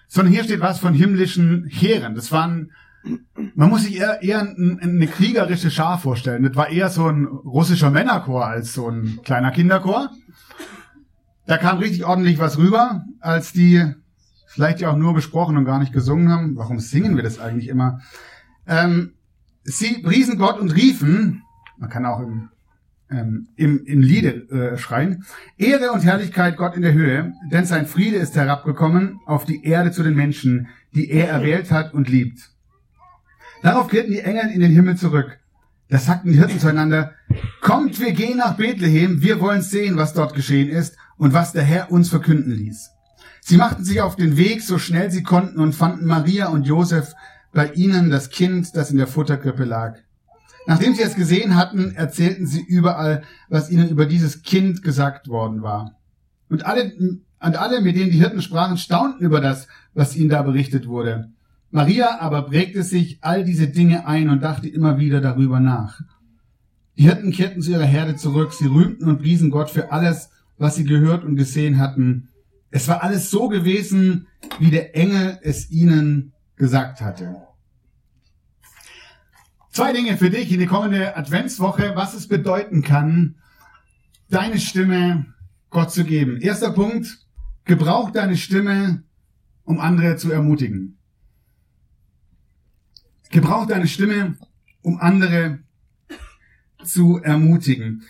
sondern 0.08 0.34
hier 0.34 0.44
steht 0.44 0.60
was 0.60 0.80
von 0.80 0.92
himmlischen 0.92 1.66
Heeren. 1.66 2.14
Das 2.14 2.32
waren, 2.32 2.72
man 3.54 3.70
muss 3.70 3.84
sich 3.84 3.96
eher, 3.96 4.22
eher 4.22 4.40
eine 4.40 5.06
kriegerische 5.06 5.70
Schar 5.70 5.98
vorstellen. 5.98 6.42
Das 6.42 6.56
war 6.56 6.68
eher 6.68 6.90
so 6.90 7.06
ein 7.06 7.24
russischer 7.24 7.90
Männerchor 7.90 8.44
als 8.44 8.74
so 8.74 8.88
ein 8.88 9.20
kleiner 9.24 9.52
Kinderchor. 9.52 10.10
Da 11.46 11.56
kam 11.56 11.78
richtig 11.78 12.04
ordentlich 12.04 12.38
was 12.38 12.58
rüber, 12.58 13.04
als 13.20 13.52
die 13.52 13.94
vielleicht 14.52 14.80
ja 14.80 14.90
auch 14.90 14.96
nur 14.96 15.14
gesprochen 15.14 15.56
und 15.56 15.64
gar 15.64 15.78
nicht 15.78 15.92
gesungen 15.92 16.30
haben. 16.30 16.56
Warum 16.56 16.78
singen 16.78 17.16
wir 17.16 17.22
das 17.22 17.40
eigentlich 17.40 17.68
immer? 17.68 18.00
Ähm, 18.66 19.14
sie 19.64 20.02
priesen 20.02 20.38
Gott 20.38 20.60
und 20.60 20.74
riefen, 20.74 21.42
man 21.78 21.88
kann 21.88 22.04
auch 22.04 22.20
im, 22.20 22.50
ähm, 23.10 23.48
im, 23.56 23.84
im 23.84 24.00
Liede 24.00 24.48
äh, 24.50 24.78
schreien, 24.78 25.24
Ehre 25.56 25.92
und 25.92 26.04
Herrlichkeit 26.04 26.56
Gott 26.56 26.76
in 26.76 26.82
der 26.82 26.92
Höhe, 26.92 27.32
denn 27.50 27.64
sein 27.64 27.86
Friede 27.86 28.16
ist 28.16 28.36
herabgekommen 28.36 29.20
auf 29.26 29.44
die 29.44 29.64
Erde 29.64 29.90
zu 29.90 30.02
den 30.02 30.14
Menschen, 30.14 30.68
die 30.94 31.10
er 31.10 31.28
erwählt 31.28 31.70
hat 31.70 31.94
und 31.94 32.08
liebt. 32.08 32.50
Darauf 33.62 33.88
kehrten 33.88 34.10
die 34.10 34.20
Engel 34.20 34.50
in 34.50 34.60
den 34.60 34.72
Himmel 34.72 34.96
zurück. 34.96 35.38
Da 35.88 35.98
sagten 35.98 36.32
die 36.32 36.38
Hirten 36.38 36.58
zueinander, 36.58 37.12
kommt, 37.60 38.00
wir 38.00 38.12
gehen 38.12 38.38
nach 38.38 38.56
Bethlehem, 38.56 39.22
wir 39.22 39.40
wollen 39.40 39.62
sehen, 39.62 39.96
was 39.96 40.14
dort 40.14 40.34
geschehen 40.34 40.68
ist 40.68 40.96
und 41.16 41.32
was 41.32 41.52
der 41.52 41.62
Herr 41.62 41.90
uns 41.90 42.08
verkünden 42.08 42.52
ließ. 42.52 42.90
Sie 43.44 43.56
machten 43.56 43.82
sich 43.82 44.00
auf 44.00 44.14
den 44.14 44.36
Weg, 44.36 44.62
so 44.62 44.78
schnell 44.78 45.10
sie 45.10 45.24
konnten, 45.24 45.58
und 45.58 45.74
fanden 45.74 46.06
Maria 46.06 46.46
und 46.46 46.64
Josef 46.64 47.12
bei 47.52 47.72
ihnen 47.72 48.08
das 48.08 48.30
Kind, 48.30 48.76
das 48.76 48.92
in 48.92 48.98
der 48.98 49.08
Futterkrippe 49.08 49.64
lag. 49.64 49.98
Nachdem 50.68 50.94
sie 50.94 51.02
es 51.02 51.16
gesehen 51.16 51.56
hatten, 51.56 51.92
erzählten 51.96 52.46
sie 52.46 52.62
überall, 52.62 53.22
was 53.48 53.68
ihnen 53.68 53.88
über 53.88 54.06
dieses 54.06 54.42
Kind 54.42 54.82
gesagt 54.82 55.26
worden 55.26 55.60
war. 55.62 55.96
Und 56.48 56.66
alle, 56.66 56.92
und 56.96 57.56
alle, 57.56 57.80
mit 57.80 57.96
denen 57.96 58.12
die 58.12 58.20
Hirten 58.20 58.42
sprachen, 58.42 58.78
staunten 58.78 59.24
über 59.24 59.40
das, 59.40 59.66
was 59.92 60.14
ihnen 60.14 60.28
da 60.28 60.42
berichtet 60.42 60.86
wurde. 60.86 61.30
Maria 61.72 62.20
aber 62.20 62.42
prägte 62.42 62.84
sich 62.84 63.18
all 63.22 63.42
diese 63.44 63.66
Dinge 63.66 64.06
ein 64.06 64.28
und 64.28 64.44
dachte 64.44 64.68
immer 64.68 64.98
wieder 64.98 65.20
darüber 65.20 65.58
nach. 65.58 66.00
Die 66.96 67.02
Hirten 67.02 67.32
kehrten 67.32 67.60
zu 67.60 67.72
ihrer 67.72 67.86
Herde 67.86 68.14
zurück, 68.14 68.52
sie 68.52 68.66
rühmten 68.66 69.08
und 69.08 69.18
priesen 69.18 69.50
Gott 69.50 69.68
für 69.68 69.90
alles, 69.90 70.30
was 70.58 70.76
sie 70.76 70.84
gehört 70.84 71.24
und 71.24 71.34
gesehen 71.34 71.80
hatten. 71.80 72.28
Es 72.72 72.88
war 72.88 73.02
alles 73.02 73.30
so 73.30 73.48
gewesen, 73.48 74.28
wie 74.58 74.70
der 74.70 74.96
Engel 74.96 75.38
es 75.42 75.70
ihnen 75.70 76.32
gesagt 76.56 77.02
hatte. 77.02 77.36
Zwei 79.70 79.92
Dinge 79.92 80.16
für 80.16 80.30
dich 80.30 80.50
in 80.50 80.58
die 80.58 80.66
kommende 80.66 81.14
Adventswoche, 81.16 81.92
was 81.94 82.14
es 82.14 82.28
bedeuten 82.28 82.82
kann, 82.82 83.36
deine 84.30 84.58
Stimme 84.58 85.26
Gott 85.68 85.92
zu 85.92 86.04
geben. 86.04 86.40
Erster 86.40 86.72
Punkt, 86.72 87.26
gebrauch 87.64 88.10
deine 88.10 88.38
Stimme, 88.38 89.02
um 89.64 89.78
andere 89.78 90.16
zu 90.16 90.32
ermutigen. 90.32 90.98
Gebrauch 93.30 93.66
deine 93.66 93.86
Stimme, 93.86 94.38
um 94.80 94.98
andere 94.98 95.58
zu 96.84 97.18
ermutigen. 97.18 98.04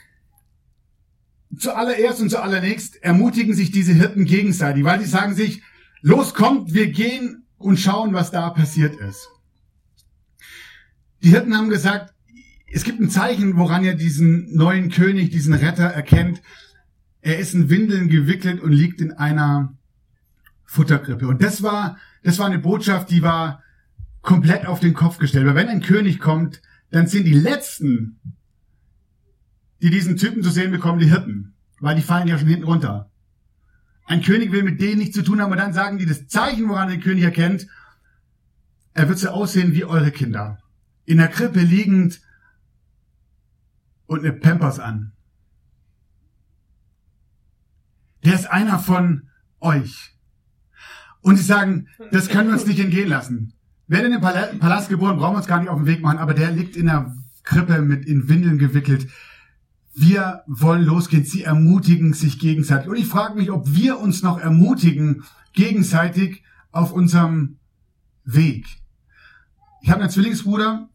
Zuallererst 1.58 2.20
und 2.20 2.30
zuallererst 2.30 3.02
ermutigen 3.02 3.54
sich 3.54 3.70
diese 3.70 3.92
Hirten 3.92 4.24
gegenseitig, 4.24 4.84
weil 4.84 5.00
sie 5.00 5.06
sagen 5.06 5.34
sich, 5.34 5.62
los 6.00 6.34
kommt, 6.34 6.72
wir 6.72 6.90
gehen 6.90 7.44
und 7.58 7.78
schauen, 7.78 8.14
was 8.14 8.30
da 8.30 8.50
passiert 8.50 8.96
ist. 8.96 9.28
Die 11.22 11.30
Hirten 11.30 11.56
haben 11.56 11.68
gesagt, 11.68 12.14
es 12.72 12.84
gibt 12.84 13.00
ein 13.00 13.10
Zeichen, 13.10 13.56
woran 13.56 13.84
ihr 13.84 13.94
diesen 13.94 14.54
neuen 14.56 14.90
König, 14.90 15.30
diesen 15.30 15.52
Retter 15.52 15.84
erkennt. 15.84 16.42
Er 17.20 17.38
ist 17.38 17.54
in 17.54 17.68
Windeln 17.68 18.08
gewickelt 18.08 18.60
und 18.60 18.72
liegt 18.72 19.00
in 19.00 19.12
einer 19.12 19.76
Futterkrippe. 20.64 21.28
Und 21.28 21.42
das 21.42 21.62
war, 21.62 21.98
das 22.22 22.38
war 22.38 22.46
eine 22.46 22.58
Botschaft, 22.58 23.10
die 23.10 23.22
war 23.22 23.62
komplett 24.22 24.66
auf 24.66 24.80
den 24.80 24.94
Kopf 24.94 25.18
gestellt. 25.18 25.46
Weil 25.46 25.54
wenn 25.54 25.68
ein 25.68 25.82
König 25.82 26.18
kommt, 26.18 26.62
dann 26.90 27.06
sind 27.06 27.24
die 27.24 27.34
letzten, 27.34 28.18
die 29.82 29.90
diesen 29.90 30.16
Typen 30.16 30.42
zu 30.42 30.50
sehen 30.50 30.70
bekommen, 30.70 30.98
die 30.98 31.10
Hirten. 31.10 31.54
Weil 31.80 31.96
die 31.96 32.02
fallen 32.02 32.28
ja 32.28 32.38
schon 32.38 32.48
hinten 32.48 32.64
runter. 32.64 33.10
Ein 34.06 34.22
König 34.22 34.52
will 34.52 34.62
mit 34.62 34.80
denen 34.80 34.98
nichts 34.98 35.16
zu 35.16 35.22
tun 35.22 35.40
haben 35.40 35.52
und 35.52 35.58
dann 35.58 35.72
sagen 35.72 35.98
die 35.98 36.06
das 36.06 36.28
Zeichen, 36.28 36.68
woran 36.68 36.88
der 36.88 36.98
König 36.98 37.24
erkennt, 37.24 37.66
er 38.94 39.08
wird 39.08 39.18
so 39.18 39.28
aussehen 39.28 39.72
wie 39.72 39.84
eure 39.84 40.10
Kinder 40.10 40.58
in 41.04 41.18
der 41.18 41.28
Krippe 41.28 41.60
liegend 41.60 42.20
und 44.06 44.20
eine 44.20 44.32
Pampers 44.32 44.78
an. 44.78 45.12
Der 48.24 48.34
ist 48.34 48.50
einer 48.50 48.78
von 48.78 49.28
euch. 49.60 50.16
Und 51.20 51.36
sie 51.36 51.42
sagen, 51.42 51.88
das 52.10 52.28
können 52.28 52.48
wir 52.48 52.54
uns 52.54 52.66
nicht 52.66 52.80
entgehen 52.80 53.08
lassen. 53.08 53.54
Wer 53.86 54.04
in 54.04 54.12
dem 54.12 54.20
Palast 54.20 54.88
geboren, 54.88 55.16
brauchen 55.16 55.34
wir 55.34 55.38
uns 55.38 55.46
gar 55.46 55.60
nicht 55.60 55.68
auf 55.68 55.78
den 55.78 55.86
Weg 55.86 56.02
machen, 56.02 56.18
aber 56.18 56.34
der 56.34 56.50
liegt 56.50 56.76
in 56.76 56.86
der 56.86 57.14
Krippe 57.42 57.82
mit 57.82 58.06
in 58.06 58.28
Windeln 58.28 58.58
gewickelt. 58.58 59.08
Wir 59.94 60.42
wollen 60.46 60.84
losgehen. 60.84 61.24
Sie 61.24 61.42
ermutigen 61.42 62.14
sich 62.14 62.38
gegenseitig. 62.38 62.88
Und 62.88 62.96
ich 62.96 63.06
frage 63.06 63.34
mich, 63.34 63.50
ob 63.50 63.74
wir 63.74 63.98
uns 63.98 64.22
noch 64.22 64.38
ermutigen 64.38 65.24
gegenseitig 65.52 66.42
auf 66.70 66.92
unserem 66.92 67.58
Weg. 68.24 68.66
Ich 69.82 69.90
habe 69.90 70.00
einen 70.00 70.10
Zwillingsbruder, 70.10 70.88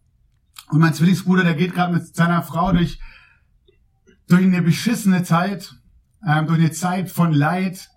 und 0.70 0.80
mein 0.80 0.94
Zwillingsbruder, 0.94 1.44
der 1.44 1.54
geht 1.54 1.74
gerade 1.74 1.94
mit 1.94 2.16
seiner 2.16 2.42
Frau 2.42 2.72
durch, 2.72 3.00
durch 4.28 4.44
eine 4.44 4.62
beschissene 4.62 5.24
Zeit, 5.24 5.76
ähm, 6.28 6.48
durch 6.48 6.60
eine 6.60 6.72
Zeit 6.72 7.10
von 7.10 7.32
Leid, 7.32 7.90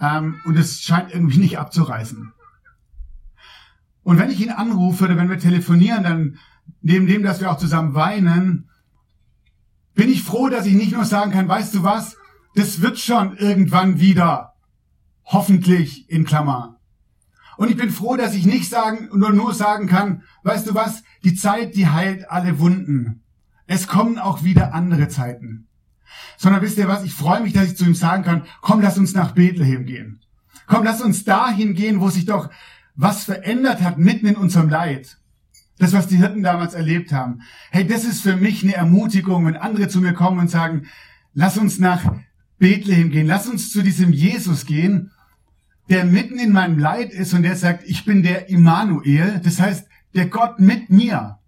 ähm, 0.00 0.40
und 0.44 0.56
es 0.56 0.80
scheint 0.80 1.12
irgendwie 1.12 1.38
nicht 1.38 1.58
abzureißen. 1.58 2.32
Und 4.02 4.18
wenn 4.18 4.30
ich 4.30 4.40
ihn 4.40 4.50
anrufe 4.50 5.04
oder 5.04 5.16
wenn 5.16 5.28
wir 5.28 5.38
telefonieren, 5.38 6.02
dann 6.02 6.38
neben 6.80 7.06
dem, 7.06 7.22
dass 7.22 7.40
wir 7.40 7.50
auch 7.50 7.58
zusammen 7.58 7.94
weinen, 7.94 8.70
bin 9.98 10.10
ich 10.10 10.22
froh, 10.22 10.48
dass 10.48 10.64
ich 10.64 10.74
nicht 10.74 10.92
nur 10.92 11.04
sagen 11.04 11.32
kann, 11.32 11.48
weißt 11.48 11.74
du 11.74 11.82
was, 11.82 12.16
das 12.54 12.80
wird 12.80 13.00
schon 13.00 13.36
irgendwann 13.36 13.98
wieder. 13.98 14.52
Hoffentlich 15.24 16.08
in 16.08 16.24
Klammer. 16.24 16.78
Und 17.56 17.68
ich 17.68 17.76
bin 17.76 17.90
froh, 17.90 18.14
dass 18.14 18.36
ich 18.36 18.46
nicht 18.46 18.70
sagen, 18.70 19.08
nur, 19.12 19.32
nur 19.32 19.52
sagen 19.54 19.88
kann, 19.88 20.22
weißt 20.44 20.68
du 20.68 20.74
was, 20.76 21.02
die 21.24 21.34
Zeit, 21.34 21.74
die 21.74 21.88
heilt 21.88 22.30
alle 22.30 22.60
Wunden. 22.60 23.24
Es 23.66 23.88
kommen 23.88 24.20
auch 24.20 24.44
wieder 24.44 24.72
andere 24.72 25.08
Zeiten. 25.08 25.66
Sondern 26.36 26.62
wisst 26.62 26.78
ihr 26.78 26.86
was, 26.86 27.02
ich 27.02 27.12
freue 27.12 27.40
mich, 27.40 27.52
dass 27.52 27.66
ich 27.66 27.76
zu 27.76 27.84
ihm 27.84 27.96
sagen 27.96 28.22
kann, 28.22 28.44
komm, 28.60 28.80
lass 28.80 28.98
uns 28.98 29.14
nach 29.14 29.32
Bethlehem 29.32 29.84
gehen. 29.84 30.20
Komm, 30.68 30.84
lass 30.84 31.02
uns 31.02 31.24
dahin 31.24 31.74
gehen, 31.74 32.00
wo 32.00 32.08
sich 32.08 32.24
doch 32.24 32.50
was 32.94 33.24
verändert 33.24 33.82
hat 33.82 33.98
mitten 33.98 34.28
in 34.28 34.36
unserem 34.36 34.68
Leid. 34.68 35.18
Das, 35.78 35.92
was 35.92 36.08
die 36.08 36.16
Hirten 36.16 36.42
damals 36.42 36.74
erlebt 36.74 37.12
haben. 37.12 37.42
Hey, 37.70 37.86
das 37.86 38.04
ist 38.04 38.22
für 38.22 38.36
mich 38.36 38.64
eine 38.64 38.74
Ermutigung, 38.74 39.46
wenn 39.46 39.56
andere 39.56 39.88
zu 39.88 40.00
mir 40.00 40.12
kommen 40.12 40.40
und 40.40 40.50
sagen, 40.50 40.86
lass 41.34 41.56
uns 41.56 41.78
nach 41.78 42.02
Bethlehem 42.58 43.10
gehen, 43.10 43.26
lass 43.26 43.46
uns 43.46 43.70
zu 43.70 43.82
diesem 43.82 44.12
Jesus 44.12 44.66
gehen, 44.66 45.12
der 45.88 46.04
mitten 46.04 46.38
in 46.38 46.52
meinem 46.52 46.78
Leid 46.78 47.12
ist 47.12 47.32
und 47.32 47.42
der 47.44 47.56
sagt, 47.56 47.84
ich 47.84 48.04
bin 48.04 48.22
der 48.22 48.48
Immanuel, 48.48 49.40
das 49.42 49.60
heißt, 49.60 49.88
der 50.14 50.26
Gott 50.26 50.58
mit 50.58 50.90
mir. 50.90 51.38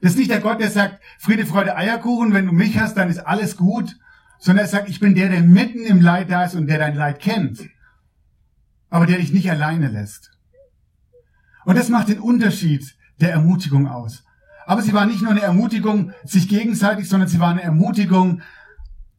Das 0.00 0.12
ist 0.12 0.18
nicht 0.18 0.30
der 0.30 0.40
Gott, 0.40 0.60
der 0.60 0.70
sagt, 0.70 1.00
Friede, 1.18 1.46
Freude, 1.46 1.76
Eierkuchen, 1.76 2.34
wenn 2.34 2.46
du 2.46 2.52
mich 2.52 2.78
hast, 2.78 2.96
dann 2.96 3.08
ist 3.08 3.20
alles 3.20 3.56
gut, 3.56 3.96
sondern 4.40 4.64
er 4.64 4.68
sagt, 4.68 4.88
ich 4.88 4.98
bin 4.98 5.14
der, 5.14 5.28
der 5.28 5.42
mitten 5.42 5.84
im 5.84 6.00
Leid 6.00 6.30
da 6.30 6.44
ist 6.44 6.56
und 6.56 6.66
der 6.66 6.78
dein 6.78 6.96
Leid 6.96 7.20
kennt, 7.20 7.60
aber 8.90 9.06
der 9.06 9.18
dich 9.18 9.32
nicht 9.32 9.48
alleine 9.48 9.88
lässt. 9.88 10.32
Und 11.64 11.78
das 11.78 11.88
macht 11.88 12.08
den 12.08 12.18
Unterschied 12.18 12.96
der 13.22 13.32
Ermutigung 13.32 13.88
aus. 13.88 14.24
Aber 14.66 14.82
sie 14.82 14.92
war 14.92 15.06
nicht 15.06 15.22
nur 15.22 15.30
eine 15.30 15.40
Ermutigung 15.40 16.12
sich 16.24 16.48
gegenseitig, 16.48 17.08
sondern 17.08 17.28
sie 17.28 17.40
war 17.40 17.50
eine 17.50 17.62
Ermutigung 17.62 18.42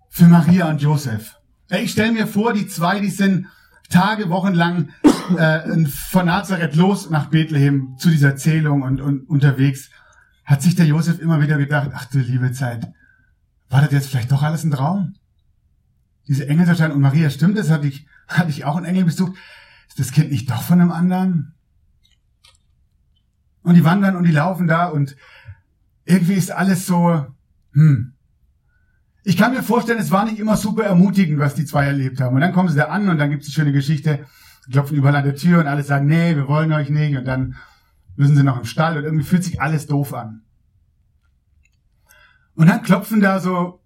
für 0.10 0.26
Maria 0.26 0.70
und 0.70 0.82
Josef. 0.82 1.38
Ich 1.70 1.92
stelle 1.92 2.12
mir 2.12 2.28
vor, 2.28 2.54
die 2.54 2.68
zwei, 2.68 3.00
die 3.00 3.10
sind 3.10 3.48
Tage, 3.90 4.30
Wochen 4.30 4.54
lang 4.54 4.90
äh, 5.38 5.86
von 5.86 6.28
Nazareth 6.28 6.76
los 6.76 7.10
nach 7.10 7.30
Bethlehem 7.30 7.96
zu 7.98 8.10
dieser 8.10 8.36
Zählung 8.36 8.84
und, 8.84 9.02
und 9.02 9.28
unterwegs 9.30 9.90
hat 10.46 10.62
sich 10.62 10.76
der 10.76 10.86
Josef 10.86 11.20
immer 11.20 11.42
wieder 11.42 11.58
gedacht, 11.58 11.92
ach 11.94 12.06
du 12.06 12.20
liebe 12.20 12.52
Zeit, 12.52 12.92
war 13.70 13.82
das 13.82 13.92
jetzt 13.92 14.10
vielleicht 14.10 14.32
doch 14.32 14.44
alles 14.44 14.64
ein 14.64 14.72
Traum? 14.72 15.16
Diese 16.28 16.48
Engelserscheinung 16.48 16.98
und 16.98 17.02
Maria, 17.02 17.30
stimmt 17.30 17.58
das? 17.58 17.70
Hatte 17.70 17.88
ich, 17.88 18.08
hatte 18.28 18.50
ich 18.50 18.66
auch 18.66 18.76
einen 18.76 18.86
Engel 18.86 19.06
besucht? 19.06 19.34
Ist 19.88 20.00
das 20.00 20.12
Kind 20.12 20.32
nicht 20.32 20.50
doch 20.50 20.62
von 20.62 20.80
einem 20.80 20.92
anderen? 20.92 21.54
Und 23.64 23.76
die 23.76 23.84
wandern 23.84 24.16
und 24.16 24.26
die 24.26 24.32
laufen 24.32 24.68
da 24.68 24.88
und 24.88 25.16
irgendwie 26.06 26.34
ist 26.34 26.52
alles 26.52 26.86
so, 26.86 27.26
hm, 27.74 28.14
ich 29.24 29.38
kann 29.38 29.54
mir 29.54 29.64
vorstellen, 29.64 30.00
es 30.00 30.12
war 30.12 30.26
nicht 30.26 30.40
immer 30.40 30.58
super 30.58 30.84
ermutigend, 30.84 31.40
was 31.40 31.56
die 31.56 31.66
zwei 31.66 31.86
erlebt 31.86 32.20
haben. 32.20 32.36
Und 32.36 32.42
dann 32.42 32.52
kommen 32.52 32.70
sie 32.70 32.76
da 32.76 32.86
an 32.86 33.08
und 33.10 33.18
dann 33.18 33.30
gibt 33.30 33.44
es 33.44 33.48
eine 33.48 33.54
schöne 33.54 33.72
Geschichte, 33.72 34.26
klopfen 34.70 34.98
überall 34.98 35.16
an 35.16 35.24
der 35.24 35.36
Tür 35.36 35.60
und 35.60 35.68
alle 35.68 35.84
sagen, 35.84 36.08
nee, 36.08 36.36
wir 36.36 36.48
wollen 36.48 36.74
euch 36.74 36.90
nicht. 36.90 37.18
Und 37.18 37.26
dann 37.26 37.56
müssen 38.16 38.36
sie 38.36 38.44
noch 38.44 38.58
im 38.58 38.66
Stall 38.66 38.98
und 38.98 39.06
irgendwie 39.06 39.24
fühlt 39.24 39.44
sich 39.44 39.62
alles 39.62 39.88
doof 39.88 40.14
an. 40.14 40.42
Und 42.56 42.68
dann 42.68 42.84
klopfen 42.84 43.22
da 43.22 43.40
so 43.40 43.82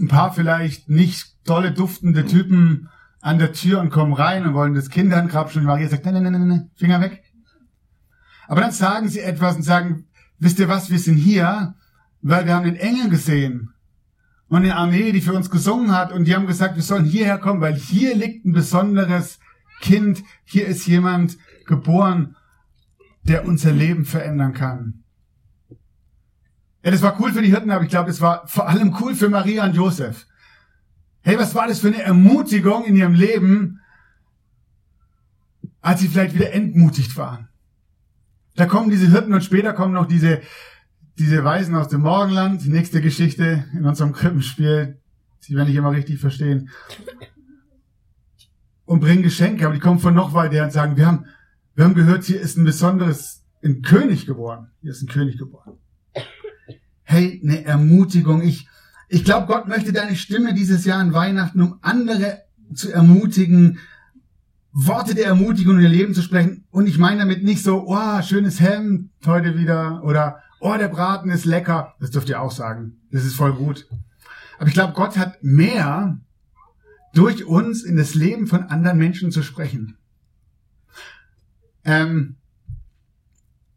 ein 0.00 0.08
paar 0.08 0.32
vielleicht 0.32 0.90
nicht 0.90 1.36
tolle 1.44 1.72
duftende 1.72 2.26
Typen 2.26 2.88
an 3.20 3.38
der 3.38 3.52
Tür 3.52 3.80
und 3.80 3.90
kommen 3.90 4.12
rein 4.12 4.46
und 4.46 4.54
wollen 4.54 4.74
das 4.74 4.90
Kind 4.90 5.12
ankrapschen 5.12 5.62
und 5.62 5.66
Maria 5.66 5.88
sagt, 5.88 6.04
nein, 6.04 6.14
nein, 6.14 6.32
nein, 6.32 6.48
nein, 6.48 6.70
Finger 6.74 7.00
weg. 7.00 7.22
Aber 8.48 8.60
dann 8.60 8.72
sagen 8.72 9.08
sie 9.08 9.20
etwas 9.20 9.56
und 9.56 9.62
sagen, 9.62 10.06
wisst 10.38 10.58
ihr 10.58 10.68
was, 10.68 10.90
wir 10.90 10.98
sind 10.98 11.16
hier, 11.16 11.74
weil 12.22 12.46
wir 12.46 12.54
haben 12.54 12.64
den 12.64 12.76
Engel 12.76 13.08
gesehen 13.08 13.72
und 14.48 14.62
eine 14.62 14.76
Armee, 14.76 15.12
die 15.12 15.20
für 15.20 15.32
uns 15.32 15.50
gesungen 15.50 15.92
hat 15.92 16.12
und 16.12 16.24
die 16.24 16.34
haben 16.34 16.46
gesagt, 16.46 16.76
wir 16.76 16.82
sollen 16.82 17.04
hierher 17.04 17.38
kommen, 17.38 17.60
weil 17.60 17.74
hier 17.74 18.14
liegt 18.14 18.44
ein 18.44 18.52
besonderes 18.52 19.38
Kind, 19.80 20.22
hier 20.44 20.66
ist 20.66 20.86
jemand 20.86 21.36
geboren, 21.66 22.36
der 23.24 23.46
unser 23.46 23.72
Leben 23.72 24.04
verändern 24.04 24.54
kann. 24.54 25.02
Ja, 26.82 26.92
das 26.92 27.02
war 27.02 27.20
cool 27.20 27.32
für 27.32 27.42
die 27.42 27.50
Hirten, 27.50 27.72
aber 27.72 27.82
ich 27.82 27.90
glaube, 27.90 28.08
das 28.08 28.20
war 28.20 28.46
vor 28.46 28.68
allem 28.68 28.96
cool 29.00 29.14
für 29.16 29.28
Maria 29.28 29.64
und 29.64 29.74
Josef. 29.74 30.26
Hey, 31.22 31.36
was 31.36 31.54
war 31.56 31.66
das 31.66 31.80
für 31.80 31.88
eine 31.88 32.02
Ermutigung 32.02 32.84
in 32.84 32.94
ihrem 32.94 33.14
Leben, 33.14 33.80
als 35.80 36.00
sie 36.00 36.08
vielleicht 36.08 36.36
wieder 36.36 36.52
entmutigt 36.52 37.16
waren? 37.16 37.48
Da 38.56 38.64
kommen 38.64 38.90
diese 38.90 39.10
Hirten 39.10 39.34
und 39.34 39.44
später 39.44 39.74
kommen 39.74 39.92
noch 39.92 40.06
diese, 40.06 40.40
diese 41.18 41.44
Weisen 41.44 41.74
aus 41.74 41.88
dem 41.88 42.00
Morgenland. 42.00 42.64
Die 42.64 42.70
nächste 42.70 43.02
Geschichte 43.02 43.66
in 43.74 43.84
unserem 43.84 44.12
Krippenspiel, 44.12 44.98
die 45.46 45.54
werden 45.54 45.68
nicht 45.68 45.76
immer 45.76 45.92
richtig 45.92 46.18
verstehen. 46.18 46.70
Und 48.86 49.00
bringen 49.00 49.22
Geschenke, 49.22 49.66
aber 49.66 49.74
die 49.74 49.80
kommen 49.80 49.98
von 49.98 50.14
noch 50.14 50.32
weiter 50.32 50.64
und 50.64 50.72
sagen, 50.72 50.96
wir 50.96 51.06
haben, 51.06 51.26
wir 51.74 51.84
haben 51.84 51.94
gehört, 51.94 52.24
hier 52.24 52.40
ist 52.40 52.56
ein 52.56 52.64
besonderes, 52.64 53.44
ein 53.62 53.82
König 53.82 54.24
geworden. 54.24 54.68
Hier 54.80 54.92
ist 54.92 55.02
ein 55.02 55.08
König 55.08 55.36
geboren. 55.36 55.74
Hey, 57.02 57.40
eine 57.42 57.64
Ermutigung. 57.64 58.42
Ich, 58.42 58.68
ich 59.08 59.24
glaube, 59.24 59.46
Gott 59.46 59.68
möchte 59.68 59.92
deine 59.92 60.16
Stimme 60.16 60.54
dieses 60.54 60.84
Jahr 60.84 61.00
an 61.00 61.12
Weihnachten, 61.12 61.60
um 61.60 61.78
andere 61.82 62.42
zu 62.72 62.90
ermutigen, 62.90 63.78
Worte 64.78 65.14
der 65.14 65.24
Ermutigung 65.24 65.76
in 65.76 65.84
ihr 65.84 65.88
Leben 65.88 66.12
zu 66.12 66.20
sprechen. 66.20 66.66
Und 66.70 66.86
ich 66.86 66.98
meine 66.98 67.20
damit 67.20 67.42
nicht 67.42 67.62
so, 67.62 67.86
oh, 67.86 68.20
schönes 68.20 68.60
Hemd 68.60 69.10
heute 69.24 69.56
wieder 69.56 70.04
oder 70.04 70.42
oh, 70.60 70.74
der 70.78 70.88
Braten 70.88 71.30
ist 71.30 71.46
lecker. 71.46 71.94
Das 71.98 72.10
dürft 72.10 72.28
ihr 72.28 72.42
auch 72.42 72.50
sagen. 72.50 73.00
Das 73.10 73.24
ist 73.24 73.36
voll 73.36 73.54
gut. 73.54 73.88
Aber 74.58 74.68
ich 74.68 74.74
glaube, 74.74 74.92
Gott 74.92 75.16
hat 75.16 75.42
mehr 75.42 76.18
durch 77.14 77.46
uns 77.46 77.84
in 77.84 77.96
das 77.96 78.14
Leben 78.14 78.46
von 78.46 78.64
anderen 78.64 78.98
Menschen 78.98 79.32
zu 79.32 79.42
sprechen. 79.42 79.96
Ähm, 81.84 82.36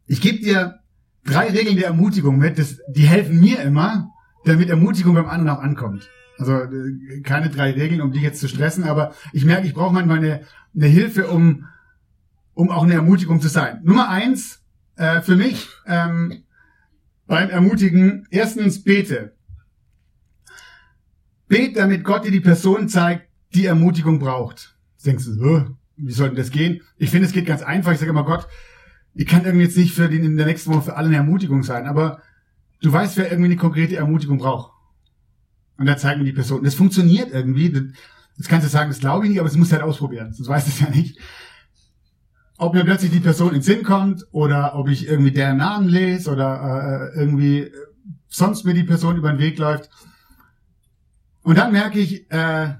ich 0.06 0.20
gebe 0.20 0.40
dir 0.40 0.80
drei 1.24 1.48
Regeln 1.48 1.76
der 1.76 1.86
Ermutigung 1.86 2.36
mit. 2.36 2.58
Das, 2.58 2.78
die 2.88 3.06
helfen 3.06 3.40
mir 3.40 3.62
immer, 3.62 4.10
damit 4.44 4.68
Ermutigung 4.68 5.14
beim 5.14 5.30
anderen 5.30 5.56
auch 5.56 5.62
ankommt. 5.62 6.10
Also 6.40 6.54
äh, 6.54 7.20
keine 7.20 7.50
drei 7.50 7.72
Regeln, 7.72 8.00
um 8.00 8.12
dich 8.12 8.22
jetzt 8.22 8.40
zu 8.40 8.48
stressen, 8.48 8.84
aber 8.84 9.14
ich 9.32 9.44
merke, 9.44 9.66
ich 9.66 9.74
brauche 9.74 9.92
manchmal 9.92 10.18
eine, 10.18 10.40
eine 10.74 10.86
Hilfe, 10.86 11.28
um, 11.28 11.66
um 12.54 12.70
auch 12.70 12.82
eine 12.82 12.94
Ermutigung 12.94 13.42
zu 13.42 13.48
sein. 13.48 13.80
Nummer 13.84 14.08
eins 14.08 14.62
äh, 14.96 15.20
für 15.20 15.36
mich 15.36 15.68
ähm, 15.86 16.44
beim 17.26 17.50
Ermutigen, 17.50 18.26
erstens 18.30 18.82
bete. 18.82 19.34
Bet, 21.46 21.76
damit 21.76 22.04
Gott 22.04 22.24
dir 22.24 22.30
die 22.30 22.40
Person 22.40 22.88
zeigt, 22.88 23.28
die 23.54 23.66
Ermutigung 23.66 24.18
braucht. 24.18 24.76
Jetzt 24.94 25.06
denkst 25.06 25.24
du, 25.26 25.76
wie 25.96 26.12
soll 26.12 26.28
denn 26.28 26.36
das 26.36 26.50
gehen? 26.50 26.80
Ich 26.96 27.10
finde, 27.10 27.26
es 27.26 27.32
geht 27.32 27.44
ganz 27.44 27.62
einfach. 27.62 27.92
Ich 27.92 27.98
sage 27.98 28.10
immer, 28.12 28.24
Gott, 28.24 28.46
ich 29.12 29.26
kann 29.26 29.44
irgendwie 29.44 29.66
jetzt 29.66 29.76
nicht 29.76 29.92
für 29.92 30.08
den 30.08 30.24
in 30.24 30.36
der 30.38 30.46
nächsten 30.46 30.72
Woche 30.72 30.82
für 30.82 30.96
alle 30.96 31.08
eine 31.08 31.16
Ermutigung 31.16 31.62
sein, 31.64 31.86
aber 31.86 32.22
du 32.80 32.90
weißt, 32.90 33.18
wer 33.18 33.30
irgendwie 33.30 33.50
eine 33.50 33.56
konkrete 33.56 33.96
Ermutigung 33.96 34.38
braucht. 34.38 34.72
Und 35.80 35.86
da 35.86 35.96
zeigen 35.96 36.26
die 36.26 36.32
Person. 36.34 36.62
Das 36.62 36.74
funktioniert 36.74 37.32
irgendwie. 37.32 37.72
Das 38.36 38.48
kannst 38.48 38.66
du 38.66 38.70
sagen, 38.70 38.90
das 38.90 39.00
glaube 39.00 39.24
ich 39.24 39.30
nicht, 39.30 39.40
aber 39.40 39.48
es 39.48 39.56
muss 39.56 39.72
halt 39.72 39.80
ausprobieren. 39.80 40.30
Sonst 40.34 40.50
weißt 40.50 40.66
du 40.66 40.72
es 40.72 40.80
ja 40.80 40.90
nicht. 40.90 41.18
Ob 42.58 42.74
mir 42.74 42.84
plötzlich 42.84 43.10
die 43.10 43.20
Person 43.20 43.54
in 43.54 43.62
Sinn 43.62 43.82
kommt 43.82 44.26
oder 44.30 44.74
ob 44.74 44.90
ich 44.90 45.08
irgendwie 45.08 45.30
deren 45.30 45.56
Namen 45.56 45.88
lese 45.88 46.30
oder 46.30 47.12
äh, 47.14 47.18
irgendwie 47.18 47.72
sonst 48.28 48.66
mir 48.66 48.74
die 48.74 48.84
Person 48.84 49.16
über 49.16 49.32
den 49.32 49.38
Weg 49.38 49.56
läuft. 49.56 49.88
Und 51.40 51.56
dann 51.56 51.72
merke 51.72 51.98
ich, 51.98 52.30
äh, 52.30 52.74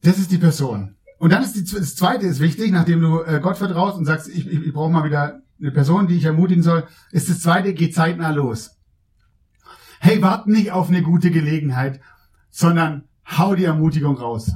das 0.00 0.16
ist 0.16 0.30
die 0.30 0.38
Person. 0.38 0.96
Und 1.18 1.34
dann 1.34 1.42
ist 1.42 1.54
die, 1.54 1.64
das 1.64 1.96
zweite 1.96 2.24
ist 2.24 2.40
wichtig, 2.40 2.72
nachdem 2.72 3.02
du 3.02 3.20
äh, 3.20 3.40
Gott 3.42 3.58
vertraust 3.58 3.98
und 3.98 4.06
sagst, 4.06 4.26
ich, 4.26 4.50
ich, 4.50 4.68
ich 4.68 4.72
brauche 4.72 4.90
mal 4.90 5.04
wieder 5.04 5.42
eine 5.60 5.70
Person, 5.70 6.06
die 6.06 6.16
ich 6.16 6.24
ermutigen 6.24 6.62
soll, 6.62 6.84
ist 7.12 7.28
das 7.28 7.40
zweite, 7.40 7.74
geh 7.74 7.90
zeitnah 7.90 8.30
los. 8.30 8.79
Hey, 10.02 10.22
wart 10.22 10.46
nicht 10.46 10.72
auf 10.72 10.88
eine 10.88 11.02
gute 11.02 11.30
Gelegenheit, 11.30 12.00
sondern 12.48 13.04
hau 13.36 13.54
die 13.54 13.66
Ermutigung 13.66 14.16
raus. 14.16 14.50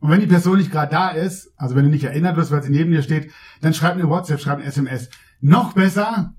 Und 0.00 0.08
wenn 0.10 0.20
die 0.20 0.26
Person 0.26 0.56
nicht 0.56 0.72
gerade 0.72 0.90
da 0.90 1.10
ist, 1.10 1.52
also 1.58 1.76
wenn 1.76 1.84
du 1.84 1.90
nicht 1.90 2.04
erinnert 2.04 2.34
wirst, 2.38 2.50
weil 2.50 2.62
sie 2.62 2.70
neben 2.70 2.90
dir 2.90 3.02
steht, 3.02 3.30
dann 3.60 3.74
schreib 3.74 3.92
eine 3.92 4.08
WhatsApp, 4.08 4.40
schreib 4.40 4.56
eine 4.56 4.64
SMS. 4.66 5.10
Noch 5.42 5.74
besser, 5.74 6.34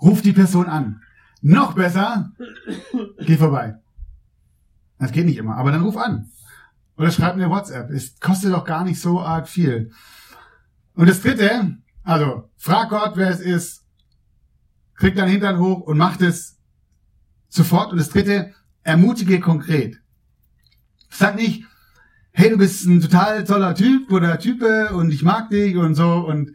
ruf 0.00 0.22
die 0.22 0.32
Person 0.32 0.66
an. 0.66 1.02
Noch 1.42 1.72
besser, 1.72 2.30
geh 3.18 3.36
vorbei. 3.36 3.74
Das 5.00 5.10
geht 5.10 5.26
nicht 5.26 5.38
immer, 5.38 5.56
aber 5.56 5.72
dann 5.72 5.82
ruf 5.82 5.96
an. 5.96 6.30
Oder 6.96 7.10
schreib 7.10 7.34
eine 7.34 7.50
WhatsApp. 7.50 7.90
Es 7.90 8.20
kostet 8.20 8.52
doch 8.52 8.64
gar 8.64 8.84
nicht 8.84 9.00
so 9.00 9.20
arg 9.20 9.48
viel. 9.48 9.90
Und 10.94 11.08
das 11.08 11.20
dritte, 11.20 11.78
also 12.04 12.48
frag 12.56 12.90
Gott, 12.90 13.16
wer 13.16 13.30
es 13.30 13.40
ist, 13.40 13.84
krieg 14.94 15.16
deinen 15.16 15.30
Hintern 15.30 15.58
hoch 15.58 15.80
und 15.80 15.98
mach 15.98 16.16
das 16.16 16.57
sofort. 17.48 17.92
Und 17.92 17.98
das 17.98 18.10
dritte, 18.10 18.54
ermutige 18.82 19.40
konkret. 19.40 20.00
Sag 21.10 21.36
nicht, 21.36 21.64
hey, 22.32 22.50
du 22.50 22.58
bist 22.58 22.84
ein 22.86 23.00
total 23.00 23.44
toller 23.44 23.74
Typ 23.74 24.10
oder 24.12 24.38
Type 24.38 24.90
und 24.94 25.12
ich 25.12 25.22
mag 25.22 25.50
dich 25.50 25.76
und 25.76 25.94
so 25.94 26.26
und 26.26 26.52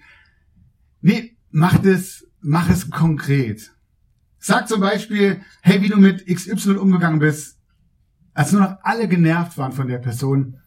nee, 1.02 1.38
mach 1.52 1.78
das, 1.80 2.26
mach 2.42 2.70
es 2.70 2.90
konkret. 2.90 3.72
Sag 4.40 4.68
zum 4.68 4.82
Beispiel, 4.82 5.42
hey, 5.62 5.82
wie 5.82 5.90
du 5.90 5.98
mit 5.98 6.26
XY 6.26 6.76
umgegangen 6.76 7.20
bist, 7.20 7.58
als 8.34 8.52
nur 8.52 8.62
noch 8.62 8.78
alle 8.84 9.08
genervt 9.08 9.58
waren 9.58 9.72
von 9.72 9.88
der 9.88 10.00
Person. 10.00 10.60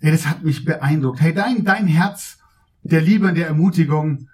Hey, 0.00 0.12
das 0.12 0.26
hat 0.26 0.42
mich 0.42 0.64
beeindruckt. 0.64 1.20
Hey, 1.20 1.34
dein, 1.34 1.64
dein 1.64 1.86
Herz 1.86 2.38
der 2.82 3.00
Liebe 3.00 3.28
und 3.28 3.36
der 3.36 3.46
Ermutigung 3.46 4.28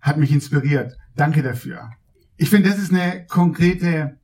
hat 0.00 0.16
mich 0.16 0.32
inspiriert. 0.32 0.96
Danke 1.14 1.42
dafür. 1.42 1.90
Ich 2.42 2.50
finde, 2.50 2.70
das 2.70 2.80
ist 2.80 2.92
eine 2.92 3.24
konkrete 3.26 4.18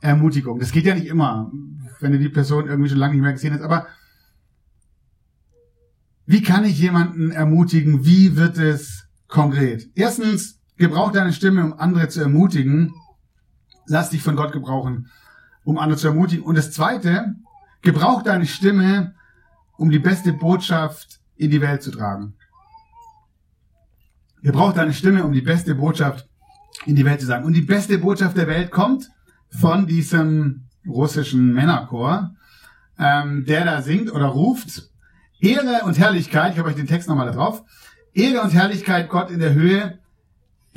Ermutigung. 0.00 0.60
Das 0.60 0.70
geht 0.70 0.84
ja 0.84 0.94
nicht 0.94 1.08
immer, 1.08 1.50
wenn 1.98 2.12
du 2.12 2.18
die 2.20 2.28
Person 2.28 2.68
irgendwie 2.68 2.88
schon 2.88 2.98
lange 2.98 3.14
nicht 3.14 3.22
mehr 3.22 3.32
gesehen 3.32 3.52
hast. 3.52 3.62
Aber 3.62 3.88
wie 6.26 6.44
kann 6.44 6.64
ich 6.64 6.78
jemanden 6.78 7.32
ermutigen? 7.32 8.04
Wie 8.04 8.36
wird 8.36 8.56
es 8.56 9.08
konkret? 9.26 9.90
Erstens, 9.96 10.60
gebrauch 10.76 11.10
deine 11.10 11.32
Stimme, 11.32 11.64
um 11.64 11.72
andere 11.72 12.08
zu 12.08 12.20
ermutigen. 12.20 12.94
Lass 13.86 14.10
dich 14.10 14.22
von 14.22 14.36
Gott 14.36 14.52
gebrauchen, 14.52 15.10
um 15.64 15.76
andere 15.76 15.98
zu 15.98 16.06
ermutigen. 16.06 16.44
Und 16.44 16.56
das 16.56 16.70
zweite, 16.70 17.34
gebrauch 17.82 18.22
deine 18.22 18.46
Stimme, 18.46 19.16
um 19.76 19.90
die 19.90 19.98
beste 19.98 20.32
Botschaft 20.32 21.20
in 21.34 21.50
die 21.50 21.60
Welt 21.60 21.82
zu 21.82 21.90
tragen. 21.90 22.36
Gebrauch 24.40 24.72
deine 24.72 24.92
Stimme, 24.92 25.24
um 25.24 25.32
die 25.32 25.40
beste 25.40 25.74
Botschaft 25.74 26.29
in 26.86 26.96
die 26.96 27.04
Welt 27.04 27.20
zu 27.20 27.26
sagen. 27.26 27.44
Und 27.44 27.52
die 27.52 27.62
beste 27.62 27.98
Botschaft 27.98 28.36
der 28.36 28.46
Welt 28.46 28.70
kommt 28.70 29.10
von 29.50 29.86
diesem 29.86 30.64
russischen 30.86 31.52
Männerchor, 31.52 32.34
ähm, 32.98 33.44
der 33.44 33.64
da 33.64 33.82
singt 33.82 34.12
oder 34.12 34.26
ruft, 34.26 34.90
Ehre 35.40 35.84
und 35.84 35.98
Herrlichkeit, 35.98 36.52
ich 36.52 36.58
habe 36.58 36.68
euch 36.68 36.76
den 36.76 36.86
Text 36.86 37.08
nochmal 37.08 37.26
da 37.26 37.32
drauf, 37.32 37.64
Ehre 38.12 38.42
und 38.42 38.52
Herrlichkeit 38.52 39.08
Gott 39.08 39.30
in 39.30 39.40
der 39.40 39.54
Höhe, 39.54 39.98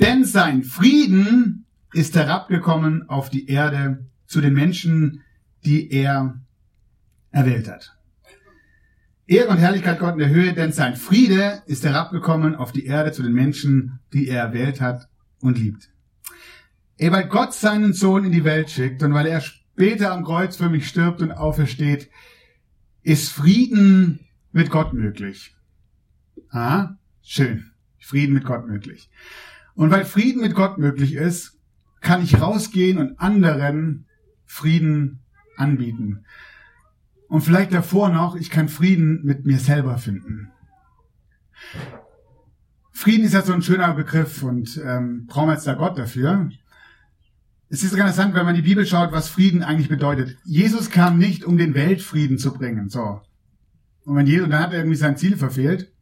denn 0.00 0.24
sein 0.24 0.62
Frieden 0.62 1.66
ist 1.92 2.16
herabgekommen 2.16 3.08
auf 3.08 3.30
die 3.30 3.48
Erde 3.48 4.06
zu 4.26 4.40
den 4.40 4.54
Menschen, 4.54 5.22
die 5.64 5.90
er 5.90 6.40
erwählt 7.30 7.68
hat. 7.68 7.96
Ehre 9.26 9.48
und 9.48 9.58
Herrlichkeit 9.58 9.98
Gott 9.98 10.14
in 10.14 10.18
der 10.18 10.28
Höhe, 10.28 10.52
denn 10.52 10.72
sein 10.72 10.96
Friede 10.96 11.62
ist 11.66 11.84
herabgekommen 11.84 12.54
auf 12.56 12.72
die 12.72 12.86
Erde 12.86 13.12
zu 13.12 13.22
den 13.22 13.32
Menschen, 13.32 14.00
die 14.12 14.28
er 14.28 14.42
erwählt 14.42 14.80
hat 14.80 15.08
und 15.44 15.58
liebt. 15.58 15.90
Ey, 16.96 17.12
weil 17.12 17.28
Gott 17.28 17.52
seinen 17.52 17.92
Sohn 17.92 18.24
in 18.24 18.32
die 18.32 18.44
Welt 18.44 18.70
schickt 18.70 19.02
und 19.02 19.12
weil 19.14 19.26
er 19.26 19.40
später 19.40 20.12
am 20.12 20.24
Kreuz 20.24 20.56
für 20.56 20.70
mich 20.70 20.88
stirbt 20.88 21.20
und 21.20 21.32
aufersteht, 21.32 22.08
ist 23.02 23.30
Frieden 23.30 24.20
mit 24.52 24.70
Gott 24.70 24.94
möglich. 24.94 25.54
Ah, 26.50 26.94
schön. 27.22 27.70
Frieden 27.98 28.34
mit 28.34 28.44
Gott 28.44 28.66
möglich. 28.66 29.10
Und 29.74 29.90
weil 29.90 30.04
Frieden 30.04 30.40
mit 30.40 30.54
Gott 30.54 30.78
möglich 30.78 31.14
ist, 31.14 31.58
kann 32.00 32.22
ich 32.22 32.40
rausgehen 32.40 32.98
und 32.98 33.18
anderen 33.18 34.06
Frieden 34.46 35.20
anbieten. 35.56 36.24
Und 37.28 37.42
vielleicht 37.42 37.72
davor 37.72 38.08
noch, 38.08 38.36
ich 38.36 38.50
kann 38.50 38.68
Frieden 38.68 39.20
mit 39.24 39.44
mir 39.44 39.58
selber 39.58 39.98
finden. 39.98 40.52
Frieden 42.96 43.26
ist 43.26 43.34
ja 43.34 43.42
so 43.42 43.52
ein 43.52 43.60
schöner 43.60 43.92
Begriff 43.92 44.44
und 44.44 44.80
ähm, 44.82 45.26
brauchen 45.26 45.48
wir 45.48 45.54
jetzt 45.54 45.66
da 45.66 45.74
Gott 45.74 45.98
dafür. 45.98 46.48
es 47.68 47.82
ist 47.82 47.92
interessant, 47.92 48.34
wenn 48.34 48.46
man 48.46 48.54
die 48.54 48.62
Bibel 48.62 48.86
schaut, 48.86 49.10
was 49.10 49.28
Frieden 49.28 49.64
eigentlich 49.64 49.88
bedeutet. 49.88 50.38
Jesus 50.44 50.90
kam 50.90 51.18
nicht, 51.18 51.44
um 51.44 51.58
den 51.58 51.74
Weltfrieden 51.74 52.38
zu 52.38 52.54
bringen. 52.54 52.88
So. 52.88 53.20
Und 54.04 54.14
wenn 54.14 54.28
Jesus, 54.28 54.48
dann 54.48 54.60
hat 54.60 54.72
er 54.72 54.78
irgendwie 54.78 54.96
sein 54.96 55.16
Ziel 55.16 55.36
verfehlt. 55.36 55.92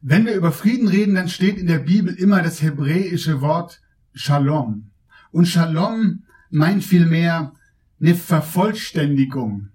Wenn 0.00 0.24
wir 0.24 0.34
über 0.34 0.50
Frieden 0.50 0.88
reden, 0.88 1.14
dann 1.14 1.28
steht 1.28 1.58
in 1.58 1.66
der 1.66 1.80
Bibel 1.80 2.14
immer 2.14 2.42
das 2.42 2.62
hebräische 2.62 3.42
Wort 3.42 3.82
Shalom. 4.14 4.90
Und 5.30 5.46
Shalom 5.46 6.24
meint 6.48 6.82
vielmehr 6.82 7.52
eine 8.00 8.14
Vervollständigung. 8.14 9.68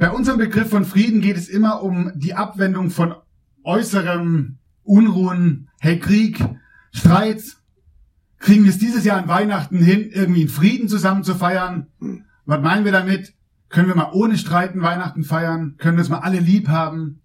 Bei 0.00 0.10
unserem 0.10 0.38
Begriff 0.38 0.70
von 0.70 0.84
Frieden 0.84 1.20
geht 1.20 1.36
es 1.36 1.48
immer 1.48 1.84
um 1.84 2.10
die 2.16 2.34
Abwendung 2.34 2.90
von 2.90 3.14
äußerem 3.66 4.58
Unruhen, 4.82 5.68
hey 5.80 5.98
Krieg, 5.98 6.42
Streit. 6.92 7.42
Kriegen 8.38 8.64
wir 8.64 8.70
es 8.70 8.78
dieses 8.78 9.04
Jahr 9.04 9.18
an 9.18 9.28
Weihnachten 9.28 9.78
hin, 9.78 10.10
irgendwie 10.10 10.42
in 10.42 10.48
Frieden 10.48 10.88
zusammen 10.88 11.24
zu 11.24 11.34
feiern? 11.34 11.88
Was 12.44 12.62
meinen 12.62 12.84
wir 12.84 12.92
damit? 12.92 13.34
Können 13.68 13.88
wir 13.88 13.96
mal 13.96 14.12
ohne 14.12 14.38
Streiten 14.38 14.82
Weihnachten 14.82 15.24
feiern? 15.24 15.76
Können 15.78 15.96
wir 15.96 16.02
es 16.02 16.08
mal 16.08 16.18
alle 16.18 16.38
lieb 16.38 16.68
haben? 16.68 17.22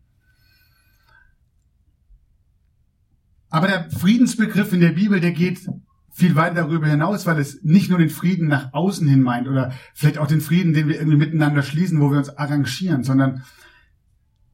Aber 3.50 3.68
der 3.68 3.92
Friedensbegriff 3.92 4.74
in 4.74 4.80
der 4.80 4.94
Bibel, 4.94 5.20
der 5.20 5.34
geht 5.34 5.68
viel 6.10 6.36
weit 6.36 6.58
darüber 6.58 6.88
hinaus, 6.88 7.26
weil 7.26 7.40
es 7.40 7.64
nicht 7.64 7.90
nur 7.90 8.00
den 8.00 8.10
Frieden 8.10 8.48
nach 8.48 8.74
außen 8.74 9.08
hin 9.08 9.22
meint 9.22 9.48
oder 9.48 9.74
vielleicht 9.94 10.18
auch 10.18 10.28
den 10.28 10.42
Frieden, 10.42 10.74
den 10.74 10.88
wir 10.88 10.96
irgendwie 10.96 11.18
miteinander 11.18 11.62
schließen, 11.62 12.00
wo 12.00 12.12
wir 12.12 12.18
uns 12.18 12.36
arrangieren, 12.38 13.04
sondern 13.04 13.44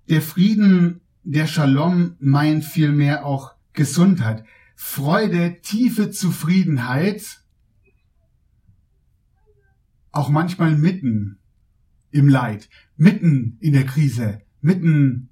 der 0.10 0.22
Frieden, 0.22 1.02
der 1.30 1.46
Shalom 1.46 2.16
meint 2.20 2.64
vielmehr 2.64 3.26
auch 3.26 3.54
Gesundheit, 3.74 4.46
Freude, 4.78 5.60
tiefe 5.62 6.10
Zufriedenheit, 6.10 7.42
auch 10.14 10.30
manchmal 10.30 10.78
mitten 10.78 11.40
im 12.12 12.30
Leid, 12.30 12.70
mitten 12.96 13.58
in 13.60 13.74
der 13.74 13.86
Krise, 13.86 14.42
mitten 14.62 15.30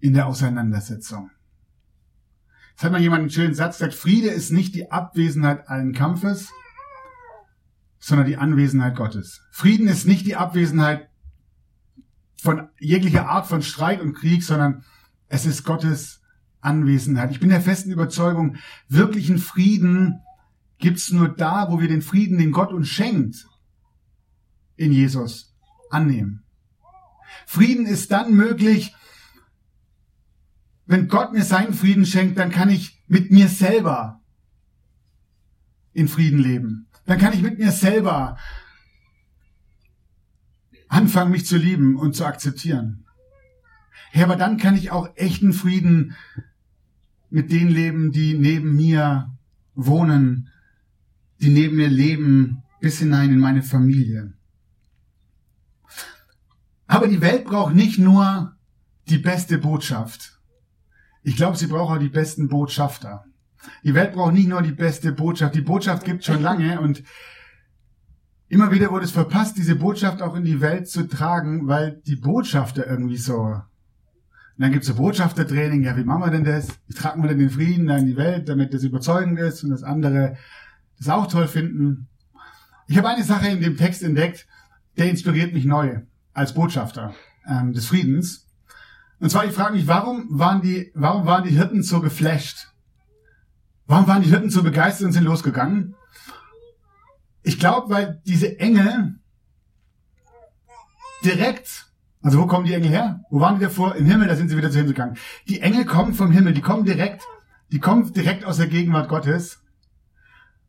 in 0.00 0.14
der 0.14 0.28
Auseinandersetzung. 0.28 1.30
Es 2.74 2.82
hat 2.82 2.90
mal 2.90 3.00
jemand 3.02 3.20
einen 3.20 3.30
schönen 3.30 3.54
Satz 3.54 3.76
gesagt, 3.76 3.94
Friede 3.94 4.28
ist 4.28 4.50
nicht 4.50 4.74
die 4.74 4.90
Abwesenheit 4.90 5.68
allen 5.68 5.92
Kampfes, 5.92 6.50
sondern 7.98 8.26
die 8.26 8.38
Anwesenheit 8.38 8.96
Gottes. 8.96 9.42
Frieden 9.50 9.88
ist 9.88 10.06
nicht 10.06 10.26
die 10.26 10.36
Abwesenheit 10.36 11.10
von 12.36 12.68
jeglicher 12.78 13.28
Art 13.28 13.46
von 13.46 13.62
Streit 13.62 14.00
und 14.00 14.14
Krieg, 14.14 14.42
sondern 14.44 14.84
es 15.28 15.46
ist 15.46 15.64
Gottes 15.64 16.22
Anwesenheit. 16.60 17.30
Ich 17.30 17.40
bin 17.40 17.48
der 17.48 17.60
festen 17.60 17.90
Überzeugung, 17.90 18.56
wirklichen 18.88 19.38
Frieden 19.38 20.20
gibt's 20.78 21.10
nur 21.10 21.28
da, 21.28 21.70
wo 21.70 21.80
wir 21.80 21.88
den 21.88 22.02
Frieden, 22.02 22.38
den 22.38 22.52
Gott 22.52 22.72
uns 22.72 22.88
schenkt, 22.88 23.46
in 24.76 24.92
Jesus 24.92 25.54
annehmen. 25.90 26.44
Frieden 27.46 27.86
ist 27.86 28.10
dann 28.10 28.34
möglich, 28.34 28.94
wenn 30.84 31.08
Gott 31.08 31.32
mir 31.32 31.44
seinen 31.44 31.74
Frieden 31.74 32.06
schenkt, 32.06 32.38
dann 32.38 32.50
kann 32.50 32.68
ich 32.68 33.02
mit 33.08 33.30
mir 33.30 33.48
selber 33.48 34.20
in 35.92 36.08
Frieden 36.08 36.38
leben. 36.38 36.88
Dann 37.06 37.18
kann 37.18 37.32
ich 37.32 37.42
mit 37.42 37.58
mir 37.58 37.72
selber 37.72 38.36
anfangen, 40.88 41.32
mich 41.32 41.46
zu 41.46 41.56
lieben 41.56 41.96
und 41.96 42.14
zu 42.14 42.24
akzeptieren. 42.24 43.04
Ja, 44.12 44.24
aber 44.24 44.36
dann 44.36 44.56
kann 44.56 44.76
ich 44.76 44.90
auch 44.90 45.10
echten 45.16 45.52
Frieden 45.52 46.14
mit 47.30 47.50
denen 47.50 47.70
leben, 47.70 48.12
die 48.12 48.34
neben 48.34 48.76
mir 48.76 49.30
wohnen, 49.74 50.50
die 51.40 51.50
neben 51.50 51.76
mir 51.76 51.88
leben, 51.88 52.62
bis 52.80 52.98
hinein 52.98 53.32
in 53.32 53.38
meine 53.38 53.62
Familie. 53.62 54.32
Aber 56.86 57.08
die 57.08 57.20
Welt 57.20 57.44
braucht 57.44 57.74
nicht 57.74 57.98
nur 57.98 58.56
die 59.08 59.18
beste 59.18 59.58
Botschaft. 59.58 60.40
Ich 61.22 61.36
glaube, 61.36 61.56
sie 61.56 61.66
braucht 61.66 61.96
auch 61.96 62.00
die 62.00 62.08
besten 62.08 62.48
Botschafter. 62.48 63.24
Die 63.82 63.94
Welt 63.94 64.12
braucht 64.12 64.34
nicht 64.34 64.48
nur 64.48 64.62
die 64.62 64.72
beste 64.72 65.12
Botschaft. 65.12 65.54
Die 65.54 65.60
Botschaft 65.60 66.04
gibt 66.04 66.24
schon 66.24 66.42
lange 66.42 66.80
und 66.80 67.02
immer 68.48 68.70
wieder 68.70 68.90
wurde 68.90 69.04
es 69.04 69.10
verpasst, 69.10 69.56
diese 69.56 69.76
Botschaft 69.76 70.22
auch 70.22 70.34
in 70.34 70.44
die 70.44 70.60
Welt 70.60 70.88
zu 70.88 71.08
tragen, 71.08 71.68
weil 71.68 72.00
die 72.06 72.16
Botschafter 72.16 72.86
irgendwie 72.86 73.16
so. 73.16 73.36
Und 74.56 74.62
dann 74.62 74.72
gibt's 74.72 74.86
so 74.86 74.94
Botschaftertraining. 74.94 75.82
Ja, 75.82 75.96
wie 75.96 76.04
machen 76.04 76.22
wir 76.22 76.30
denn 76.30 76.44
das? 76.44 76.68
Wie 76.86 76.94
tragen 76.94 77.22
wir 77.22 77.28
denn 77.28 77.38
den 77.38 77.50
Frieden 77.50 77.86
da 77.86 77.96
in 77.98 78.06
die 78.06 78.16
Welt, 78.16 78.48
damit 78.48 78.72
das 78.72 78.84
überzeugend 78.84 79.38
ist 79.38 79.62
und 79.64 79.70
das 79.70 79.82
andere 79.82 80.36
das 80.98 81.08
auch 81.08 81.26
toll 81.26 81.46
finden? 81.46 82.08
Ich 82.86 82.96
habe 82.96 83.08
eine 83.08 83.24
Sache 83.24 83.48
in 83.48 83.60
dem 83.60 83.76
Text 83.76 84.02
entdeckt, 84.02 84.46
der 84.96 85.10
inspiriert 85.10 85.52
mich 85.52 85.64
neu 85.64 86.00
als 86.32 86.54
Botschafter 86.54 87.14
ähm, 87.46 87.72
des 87.72 87.86
Friedens. 87.86 88.46
Und 89.18 89.30
zwar, 89.30 89.44
ich 89.44 89.52
frage 89.52 89.74
mich, 89.74 89.86
warum 89.86 90.26
waren 90.30 90.62
die, 90.62 90.90
warum 90.94 91.26
waren 91.26 91.44
die 91.44 91.50
Hirten 91.50 91.82
so 91.82 92.00
geflasht? 92.00 92.68
Warum 93.86 94.06
waren 94.06 94.22
die 94.22 94.30
Hirten 94.30 94.50
so 94.50 94.62
begeistert 94.62 95.06
und 95.06 95.12
sind 95.12 95.24
losgegangen? 95.24 95.94
Ich 97.46 97.60
glaube, 97.60 97.90
weil 97.90 98.20
diese 98.26 98.58
Engel 98.58 99.20
direkt, 101.24 101.86
also 102.20 102.40
wo 102.40 102.46
kommen 102.46 102.66
die 102.66 102.74
Engel 102.74 102.90
her? 102.90 103.24
Wo 103.30 103.38
waren 103.38 103.60
die 103.60 103.64
davor? 103.64 103.94
Im 103.94 104.06
Himmel, 104.06 104.26
da 104.26 104.34
sind 104.34 104.48
sie 104.48 104.56
wieder 104.56 104.72
zu 104.72 104.78
hingegangen. 104.78 105.16
Die 105.46 105.60
Engel 105.60 105.84
kommen 105.84 106.12
vom 106.12 106.32
Himmel, 106.32 106.54
die 106.54 106.60
kommen 106.60 106.84
direkt, 106.84 107.22
die 107.70 107.78
kommen 107.78 108.12
direkt 108.12 108.44
aus 108.44 108.56
der 108.56 108.66
Gegenwart 108.66 109.08
Gottes. 109.08 109.60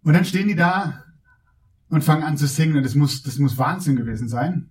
Und 0.03 0.13
dann 0.13 0.23
stehen 0.23 0.47
die 0.47 0.55
da 0.55 1.03
und 1.89 2.03
fangen 2.03 2.21
an 2.21 2.37
zu 2.37 2.45
singen. 2.45 2.77
Und 2.77 2.83
das 2.83 2.93
muss, 2.93 3.23
das 3.23 3.39
muss 3.39 3.57
Wahnsinn 3.57 3.95
gewesen 3.95 4.29
sein. 4.29 4.69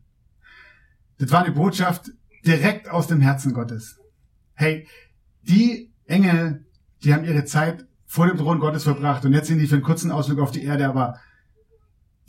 Das 1.19 1.33
war 1.33 1.43
eine 1.43 1.53
Botschaft, 1.53 2.13
direkt 2.47 2.89
aus 2.89 3.09
dem 3.09 3.21
Herzen 3.21 3.53
Gottes. 3.53 3.99
Hey, 4.55 4.87
die 5.43 5.93
Engel, 6.05 6.67
die 7.03 7.13
haben 7.13 7.25
ihre 7.25 7.47
Zeit 7.47 7.85
vor 8.05 8.29
dem 8.29 8.37
Thron 8.37 8.61
Gottes 8.61 8.85
verbracht 8.85 9.25
und 9.25 9.33
jetzt 9.33 9.49
sind 9.49 9.59
die 9.59 9.67
für 9.67 9.75
einen 9.75 9.83
kurzen 9.83 10.13
Ausflug 10.13 10.39
auf 10.39 10.53
die 10.53 10.63
Erde, 10.63 10.87
aber 10.87 11.19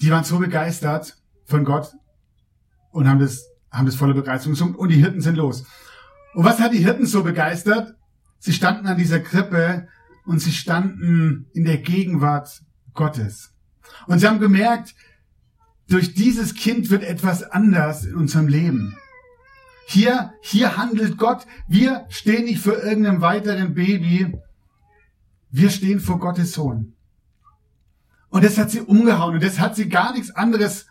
die 0.02 0.12
waren 0.12 0.24
so 0.24 0.40
begeistert 0.40 1.18
von 1.46 1.64
Gott 1.64 1.96
und 2.92 3.08
haben 3.08 3.20
das, 3.20 3.48
haben 3.72 3.86
das 3.86 3.96
voller 3.96 4.14
Begeisterung 4.14 4.54
gesungen 4.54 4.76
und 4.76 4.90
die 4.90 5.02
Hirten 5.02 5.22
sind 5.22 5.36
los. 5.36 5.66
Und 6.34 6.46
was 6.46 6.60
hat 6.60 6.74
die 6.74 6.84
Hirten 6.84 7.06
so 7.06 7.24
begeistert? 7.24 7.96
Sie 8.40 8.54
standen 8.54 8.88
an 8.88 8.98
dieser 8.98 9.20
Krippe 9.20 9.88
und 10.26 10.40
sie 10.40 10.52
standen 10.52 11.48
in 11.54 11.64
der 11.64 11.78
Gegenwart 11.78 12.62
Gottes. 12.94 13.54
Und 14.06 14.20
sie 14.20 14.28
haben 14.28 14.40
gemerkt, 14.40 14.94
durch 15.88 16.14
dieses 16.14 16.54
Kind 16.54 16.90
wird 16.90 17.04
etwas 17.04 17.44
anders 17.44 18.04
in 18.04 18.16
unserem 18.16 18.48
Leben. 18.48 18.98
Hier, 19.88 20.34
hier 20.42 20.76
handelt 20.76 21.18
Gott. 21.18 21.48
Wir 21.70 22.06
stehen 22.10 22.44
nicht 22.44 22.60
für 22.60 22.74
irgendeinem 22.74 23.22
weiteren 23.22 23.74
Baby. 23.74 24.38
Wir 25.50 25.70
stehen 25.70 26.02
vor 26.02 26.20
Gottes 26.20 26.52
Sohn. 26.52 26.97
Und 28.30 28.44
das 28.44 28.58
hat 28.58 28.72
sie 28.72 28.82
umgehauen 28.82 29.36
und 29.36 29.44
das 29.44 29.60
hat 29.60 29.76
sie 29.76 29.90
gar 29.90 30.14
nichts 30.14 30.32
anderes 30.32 30.88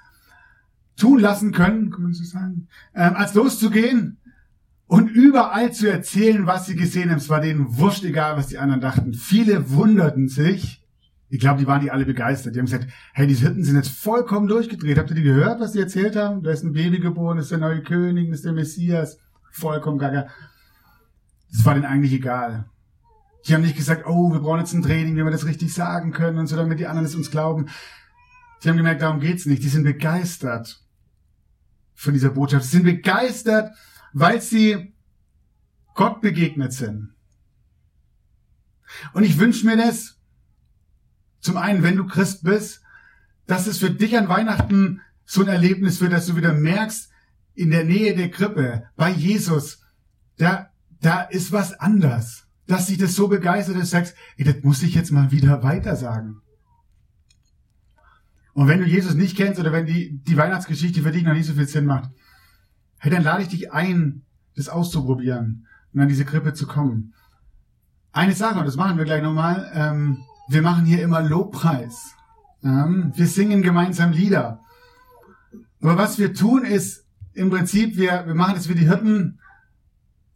tun 0.96 1.20
lassen 1.20 1.52
können, 1.52 1.90
kann 1.90 2.02
man 2.02 2.14
so 2.14 2.24
sagen, 2.24 2.68
ähm, 2.94 3.14
als 3.14 3.34
loszugehen 3.34 4.18
und 4.86 5.08
überall 5.08 5.72
zu 5.72 5.90
erzählen, 5.90 6.46
was 6.46 6.66
sie 6.66 6.76
gesehen 6.76 7.10
haben. 7.10 7.18
Es 7.18 7.28
war 7.28 7.40
denen 7.40 7.76
wurscht 7.76 8.04
egal, 8.04 8.36
was 8.36 8.46
die 8.46 8.58
anderen 8.58 8.80
dachten. 8.80 9.12
Viele 9.12 9.70
wunderten 9.70 10.28
sich, 10.28 10.82
ich 11.28 11.40
glaube, 11.40 11.58
die 11.58 11.66
waren 11.66 11.80
die 11.80 11.90
alle 11.90 12.06
begeistert. 12.06 12.54
Die 12.54 12.60
haben 12.60 12.66
gesagt, 12.66 12.86
hey, 13.12 13.26
die 13.26 13.34
Hirten 13.34 13.64
sind 13.64 13.76
jetzt 13.76 13.90
vollkommen 13.90 14.46
durchgedreht. 14.46 14.96
Habt 14.96 15.10
ihr 15.10 15.16
die 15.16 15.22
gehört, 15.22 15.60
was 15.60 15.72
die 15.72 15.80
erzählt 15.80 16.14
haben? 16.14 16.42
Da 16.42 16.52
ist 16.52 16.62
ein 16.62 16.72
Baby 16.72 17.00
geboren, 17.00 17.38
ist 17.38 17.50
der 17.50 17.58
neue 17.58 17.82
König, 17.82 18.30
ist 18.30 18.44
der 18.44 18.52
Messias. 18.52 19.18
Vollkommen 19.50 19.98
gaga. 19.98 20.28
Das 21.50 21.64
war 21.64 21.74
denen 21.74 21.86
eigentlich 21.86 22.12
egal. 22.12 22.66
Die 23.46 23.54
haben 23.54 23.62
nicht 23.62 23.76
gesagt, 23.76 24.06
oh, 24.06 24.32
wir 24.32 24.40
brauchen 24.40 24.60
jetzt 24.60 24.72
ein 24.72 24.82
Training, 24.82 25.16
wie 25.16 25.22
wir 25.22 25.30
das 25.30 25.46
richtig 25.46 25.72
sagen 25.72 26.12
können 26.12 26.38
und 26.38 26.46
so, 26.48 26.56
damit 26.56 26.80
die 26.80 26.86
anderen 26.86 27.06
es 27.06 27.14
uns 27.14 27.30
glauben. 27.30 27.68
Sie 28.60 28.68
haben 28.68 28.76
gemerkt, 28.76 29.02
darum 29.02 29.20
geht's 29.20 29.46
nicht. 29.46 29.62
Die 29.62 29.68
sind 29.68 29.84
begeistert 29.84 30.82
von 31.94 32.12
dieser 32.12 32.30
Botschaft. 32.30 32.64
Sie 32.64 32.78
sind 32.78 32.84
begeistert, 32.84 33.72
weil 34.12 34.40
sie 34.40 34.94
Gott 35.94 36.20
begegnet 36.20 36.72
sind. 36.72 37.14
Und 39.12 39.24
ich 39.24 39.38
wünsche 39.38 39.66
mir 39.66 39.76
das, 39.76 40.18
zum 41.40 41.56
einen, 41.56 41.82
wenn 41.82 41.96
du 41.96 42.06
Christ 42.06 42.42
bist, 42.42 42.82
dass 43.46 43.66
es 43.66 43.78
für 43.78 43.90
dich 43.90 44.16
an 44.16 44.28
Weihnachten 44.28 45.00
so 45.24 45.42
ein 45.42 45.48
Erlebnis 45.48 46.00
wird, 46.00 46.12
dass 46.12 46.26
du 46.26 46.36
wieder 46.36 46.52
merkst, 46.52 47.10
in 47.54 47.70
der 47.70 47.84
Nähe 47.84 48.14
der 48.14 48.30
Krippe, 48.30 48.88
bei 48.96 49.10
Jesus, 49.10 49.82
da, 50.36 50.70
da 51.00 51.22
ist 51.22 51.52
was 51.52 51.72
anders. 51.74 52.45
Dass 52.66 52.88
sich 52.88 52.98
das 52.98 53.14
so 53.14 53.28
begeistert, 53.28 53.76
dass 53.76 53.84
du 53.84 53.96
sagst, 53.96 54.16
ey, 54.36 54.44
das 54.44 54.62
muss 54.62 54.82
ich 54.82 54.94
jetzt 54.94 55.12
mal 55.12 55.30
wieder 55.30 55.62
weiter 55.62 55.96
sagen. 55.96 56.42
Und 58.54 58.68
wenn 58.68 58.80
du 58.80 58.86
Jesus 58.86 59.14
nicht 59.14 59.36
kennst 59.36 59.60
oder 59.60 59.70
wenn 59.70 59.86
die, 59.86 60.18
die 60.22 60.36
Weihnachtsgeschichte 60.36 61.02
für 61.02 61.12
dich 61.12 61.22
noch 61.22 61.34
nicht 61.34 61.46
so 61.46 61.52
viel 61.52 61.68
Sinn 61.68 61.84
macht, 61.84 62.10
hey, 62.98 63.10
dann 63.10 63.22
lade 63.22 63.42
ich 63.42 63.48
dich 63.48 63.72
ein, 63.72 64.22
das 64.56 64.68
auszuprobieren 64.68 65.66
und 65.92 66.00
an 66.00 66.08
diese 66.08 66.24
Krippe 66.24 66.54
zu 66.54 66.66
kommen. 66.66 67.12
Eine 68.12 68.32
Sache, 68.32 68.58
und 68.58 68.64
das 68.64 68.76
machen 68.76 68.96
wir 68.96 69.04
gleich 69.04 69.22
nochmal, 69.22 69.70
ähm, 69.74 70.24
wir 70.48 70.62
machen 70.62 70.86
hier 70.86 71.02
immer 71.02 71.20
Lobpreis. 71.20 72.14
Ähm, 72.64 73.12
wir 73.14 73.26
singen 73.26 73.62
gemeinsam 73.62 74.12
Lieder. 74.12 74.60
Aber 75.82 75.98
was 75.98 76.18
wir 76.18 76.32
tun 76.32 76.64
ist, 76.64 77.04
im 77.34 77.50
Prinzip, 77.50 77.96
wir, 77.96 78.26
wir 78.26 78.34
machen 78.34 78.54
das 78.54 78.68
wie 78.68 78.74
die 78.74 78.88
Hirten, 78.88 79.38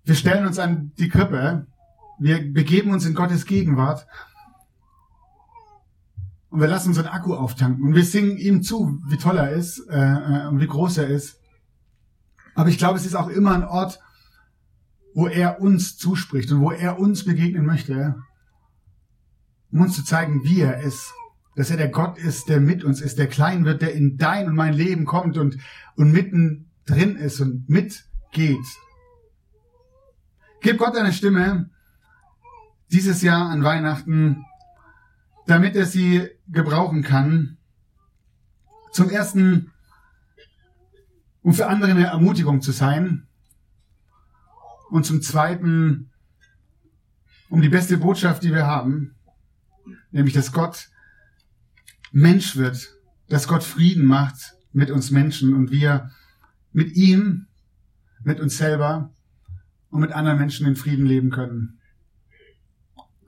wir 0.05 0.15
stellen 0.15 0.47
uns 0.47 0.59
an 0.59 0.93
die 0.99 1.09
Krippe, 1.09 1.67
wir 2.21 2.53
begeben 2.53 2.93
uns 2.93 3.07
in 3.07 3.15
Gottes 3.15 3.47
Gegenwart 3.47 4.07
und 6.51 6.61
wir 6.61 6.69
lassen 6.69 6.89
unseren 6.89 7.07
Akku 7.07 7.35
auftanken 7.35 7.83
und 7.83 7.95
wir 7.95 8.05
singen 8.05 8.37
ihm 8.37 8.63
zu, 8.63 9.01
wie 9.09 9.17
toll 9.17 9.39
er 9.39 9.53
ist 9.53 9.79
äh, 9.89 9.97
äh, 9.97 10.47
und 10.49 10.61
wie 10.61 10.67
groß 10.67 10.99
er 10.99 11.09
ist. 11.09 11.41
Aber 12.55 12.69
ich 12.69 12.77
glaube, 12.77 12.99
es 12.99 13.07
ist 13.07 13.15
auch 13.15 13.29
immer 13.29 13.55
ein 13.55 13.65
Ort, 13.65 14.01
wo 15.15 15.29
er 15.29 15.61
uns 15.61 15.97
zuspricht 15.97 16.53
und 16.53 16.61
wo 16.61 16.71
er 16.71 16.99
uns 16.99 17.25
begegnen 17.25 17.65
möchte, 17.65 18.17
um 19.73 19.81
uns 19.81 19.97
zu 19.97 20.05
zeigen, 20.05 20.45
wie 20.45 20.61
er 20.61 20.81
ist. 20.83 21.13
Dass 21.57 21.71
er 21.71 21.79
der 21.79 21.89
Gott 21.89 22.19
ist, 22.19 22.49
der 22.49 22.61
mit 22.61 22.85
uns 22.85 23.01
ist, 23.01 23.19
der 23.19 23.29
klein 23.29 23.65
wird, 23.65 23.83
der 23.83 23.95
in 23.95 24.19
dein 24.19 24.47
und 24.47 24.55
mein 24.55 24.75
Leben 24.75 25.05
kommt 25.05 25.39
und, 25.39 25.57
und 25.97 26.13
mitten 26.13 26.71
drin 26.85 27.17
ist 27.17 27.41
und 27.41 27.69
mitgeht. 27.69 28.67
Gib 30.61 30.79
Gott 30.79 30.97
eine 30.97 31.13
Stimme 31.13 31.71
dieses 32.93 33.23
Jahr 33.23 33.49
an 33.51 33.63
Weihnachten, 33.63 34.45
damit 35.47 35.77
er 35.77 35.87
sie 35.87 36.29
gebrauchen 36.49 37.03
kann. 37.03 37.59
Zum 38.93 39.11
ersten, 39.11 39.73
um 41.43 41.55
für 41.55 41.69
andere 41.69 41.93
eine 41.93 42.07
Ermutigung 42.07 42.61
zu 42.61 42.73
sein. 42.73 43.27
Und 44.91 45.07
zum 45.07 45.23
zweiten, 45.23 46.11
um 47.49 47.63
die 47.63 47.69
beste 47.69 47.97
Botschaft, 47.97 48.43
die 48.43 48.53
wir 48.53 48.67
haben, 48.67 49.15
nämlich 50.11 50.35
dass 50.35 50.53
Gott 50.53 50.89
Mensch 52.13 52.57
wird, 52.57 52.97
dass 53.29 53.47
Gott 53.47 53.63
Frieden 53.63 54.05
macht 54.05 54.55
mit 54.73 54.91
uns 54.91 55.11
Menschen 55.11 55.55
und 55.55 55.71
wir 55.71 56.11
mit 56.73 56.97
ihm, 56.97 57.47
mit 58.23 58.41
uns 58.41 58.57
selber 58.57 59.13
und 59.91 60.01
mit 60.01 60.13
anderen 60.13 60.39
Menschen 60.39 60.67
in 60.67 60.77
Frieden 60.77 61.07
leben 61.07 61.31
können. 61.31 61.80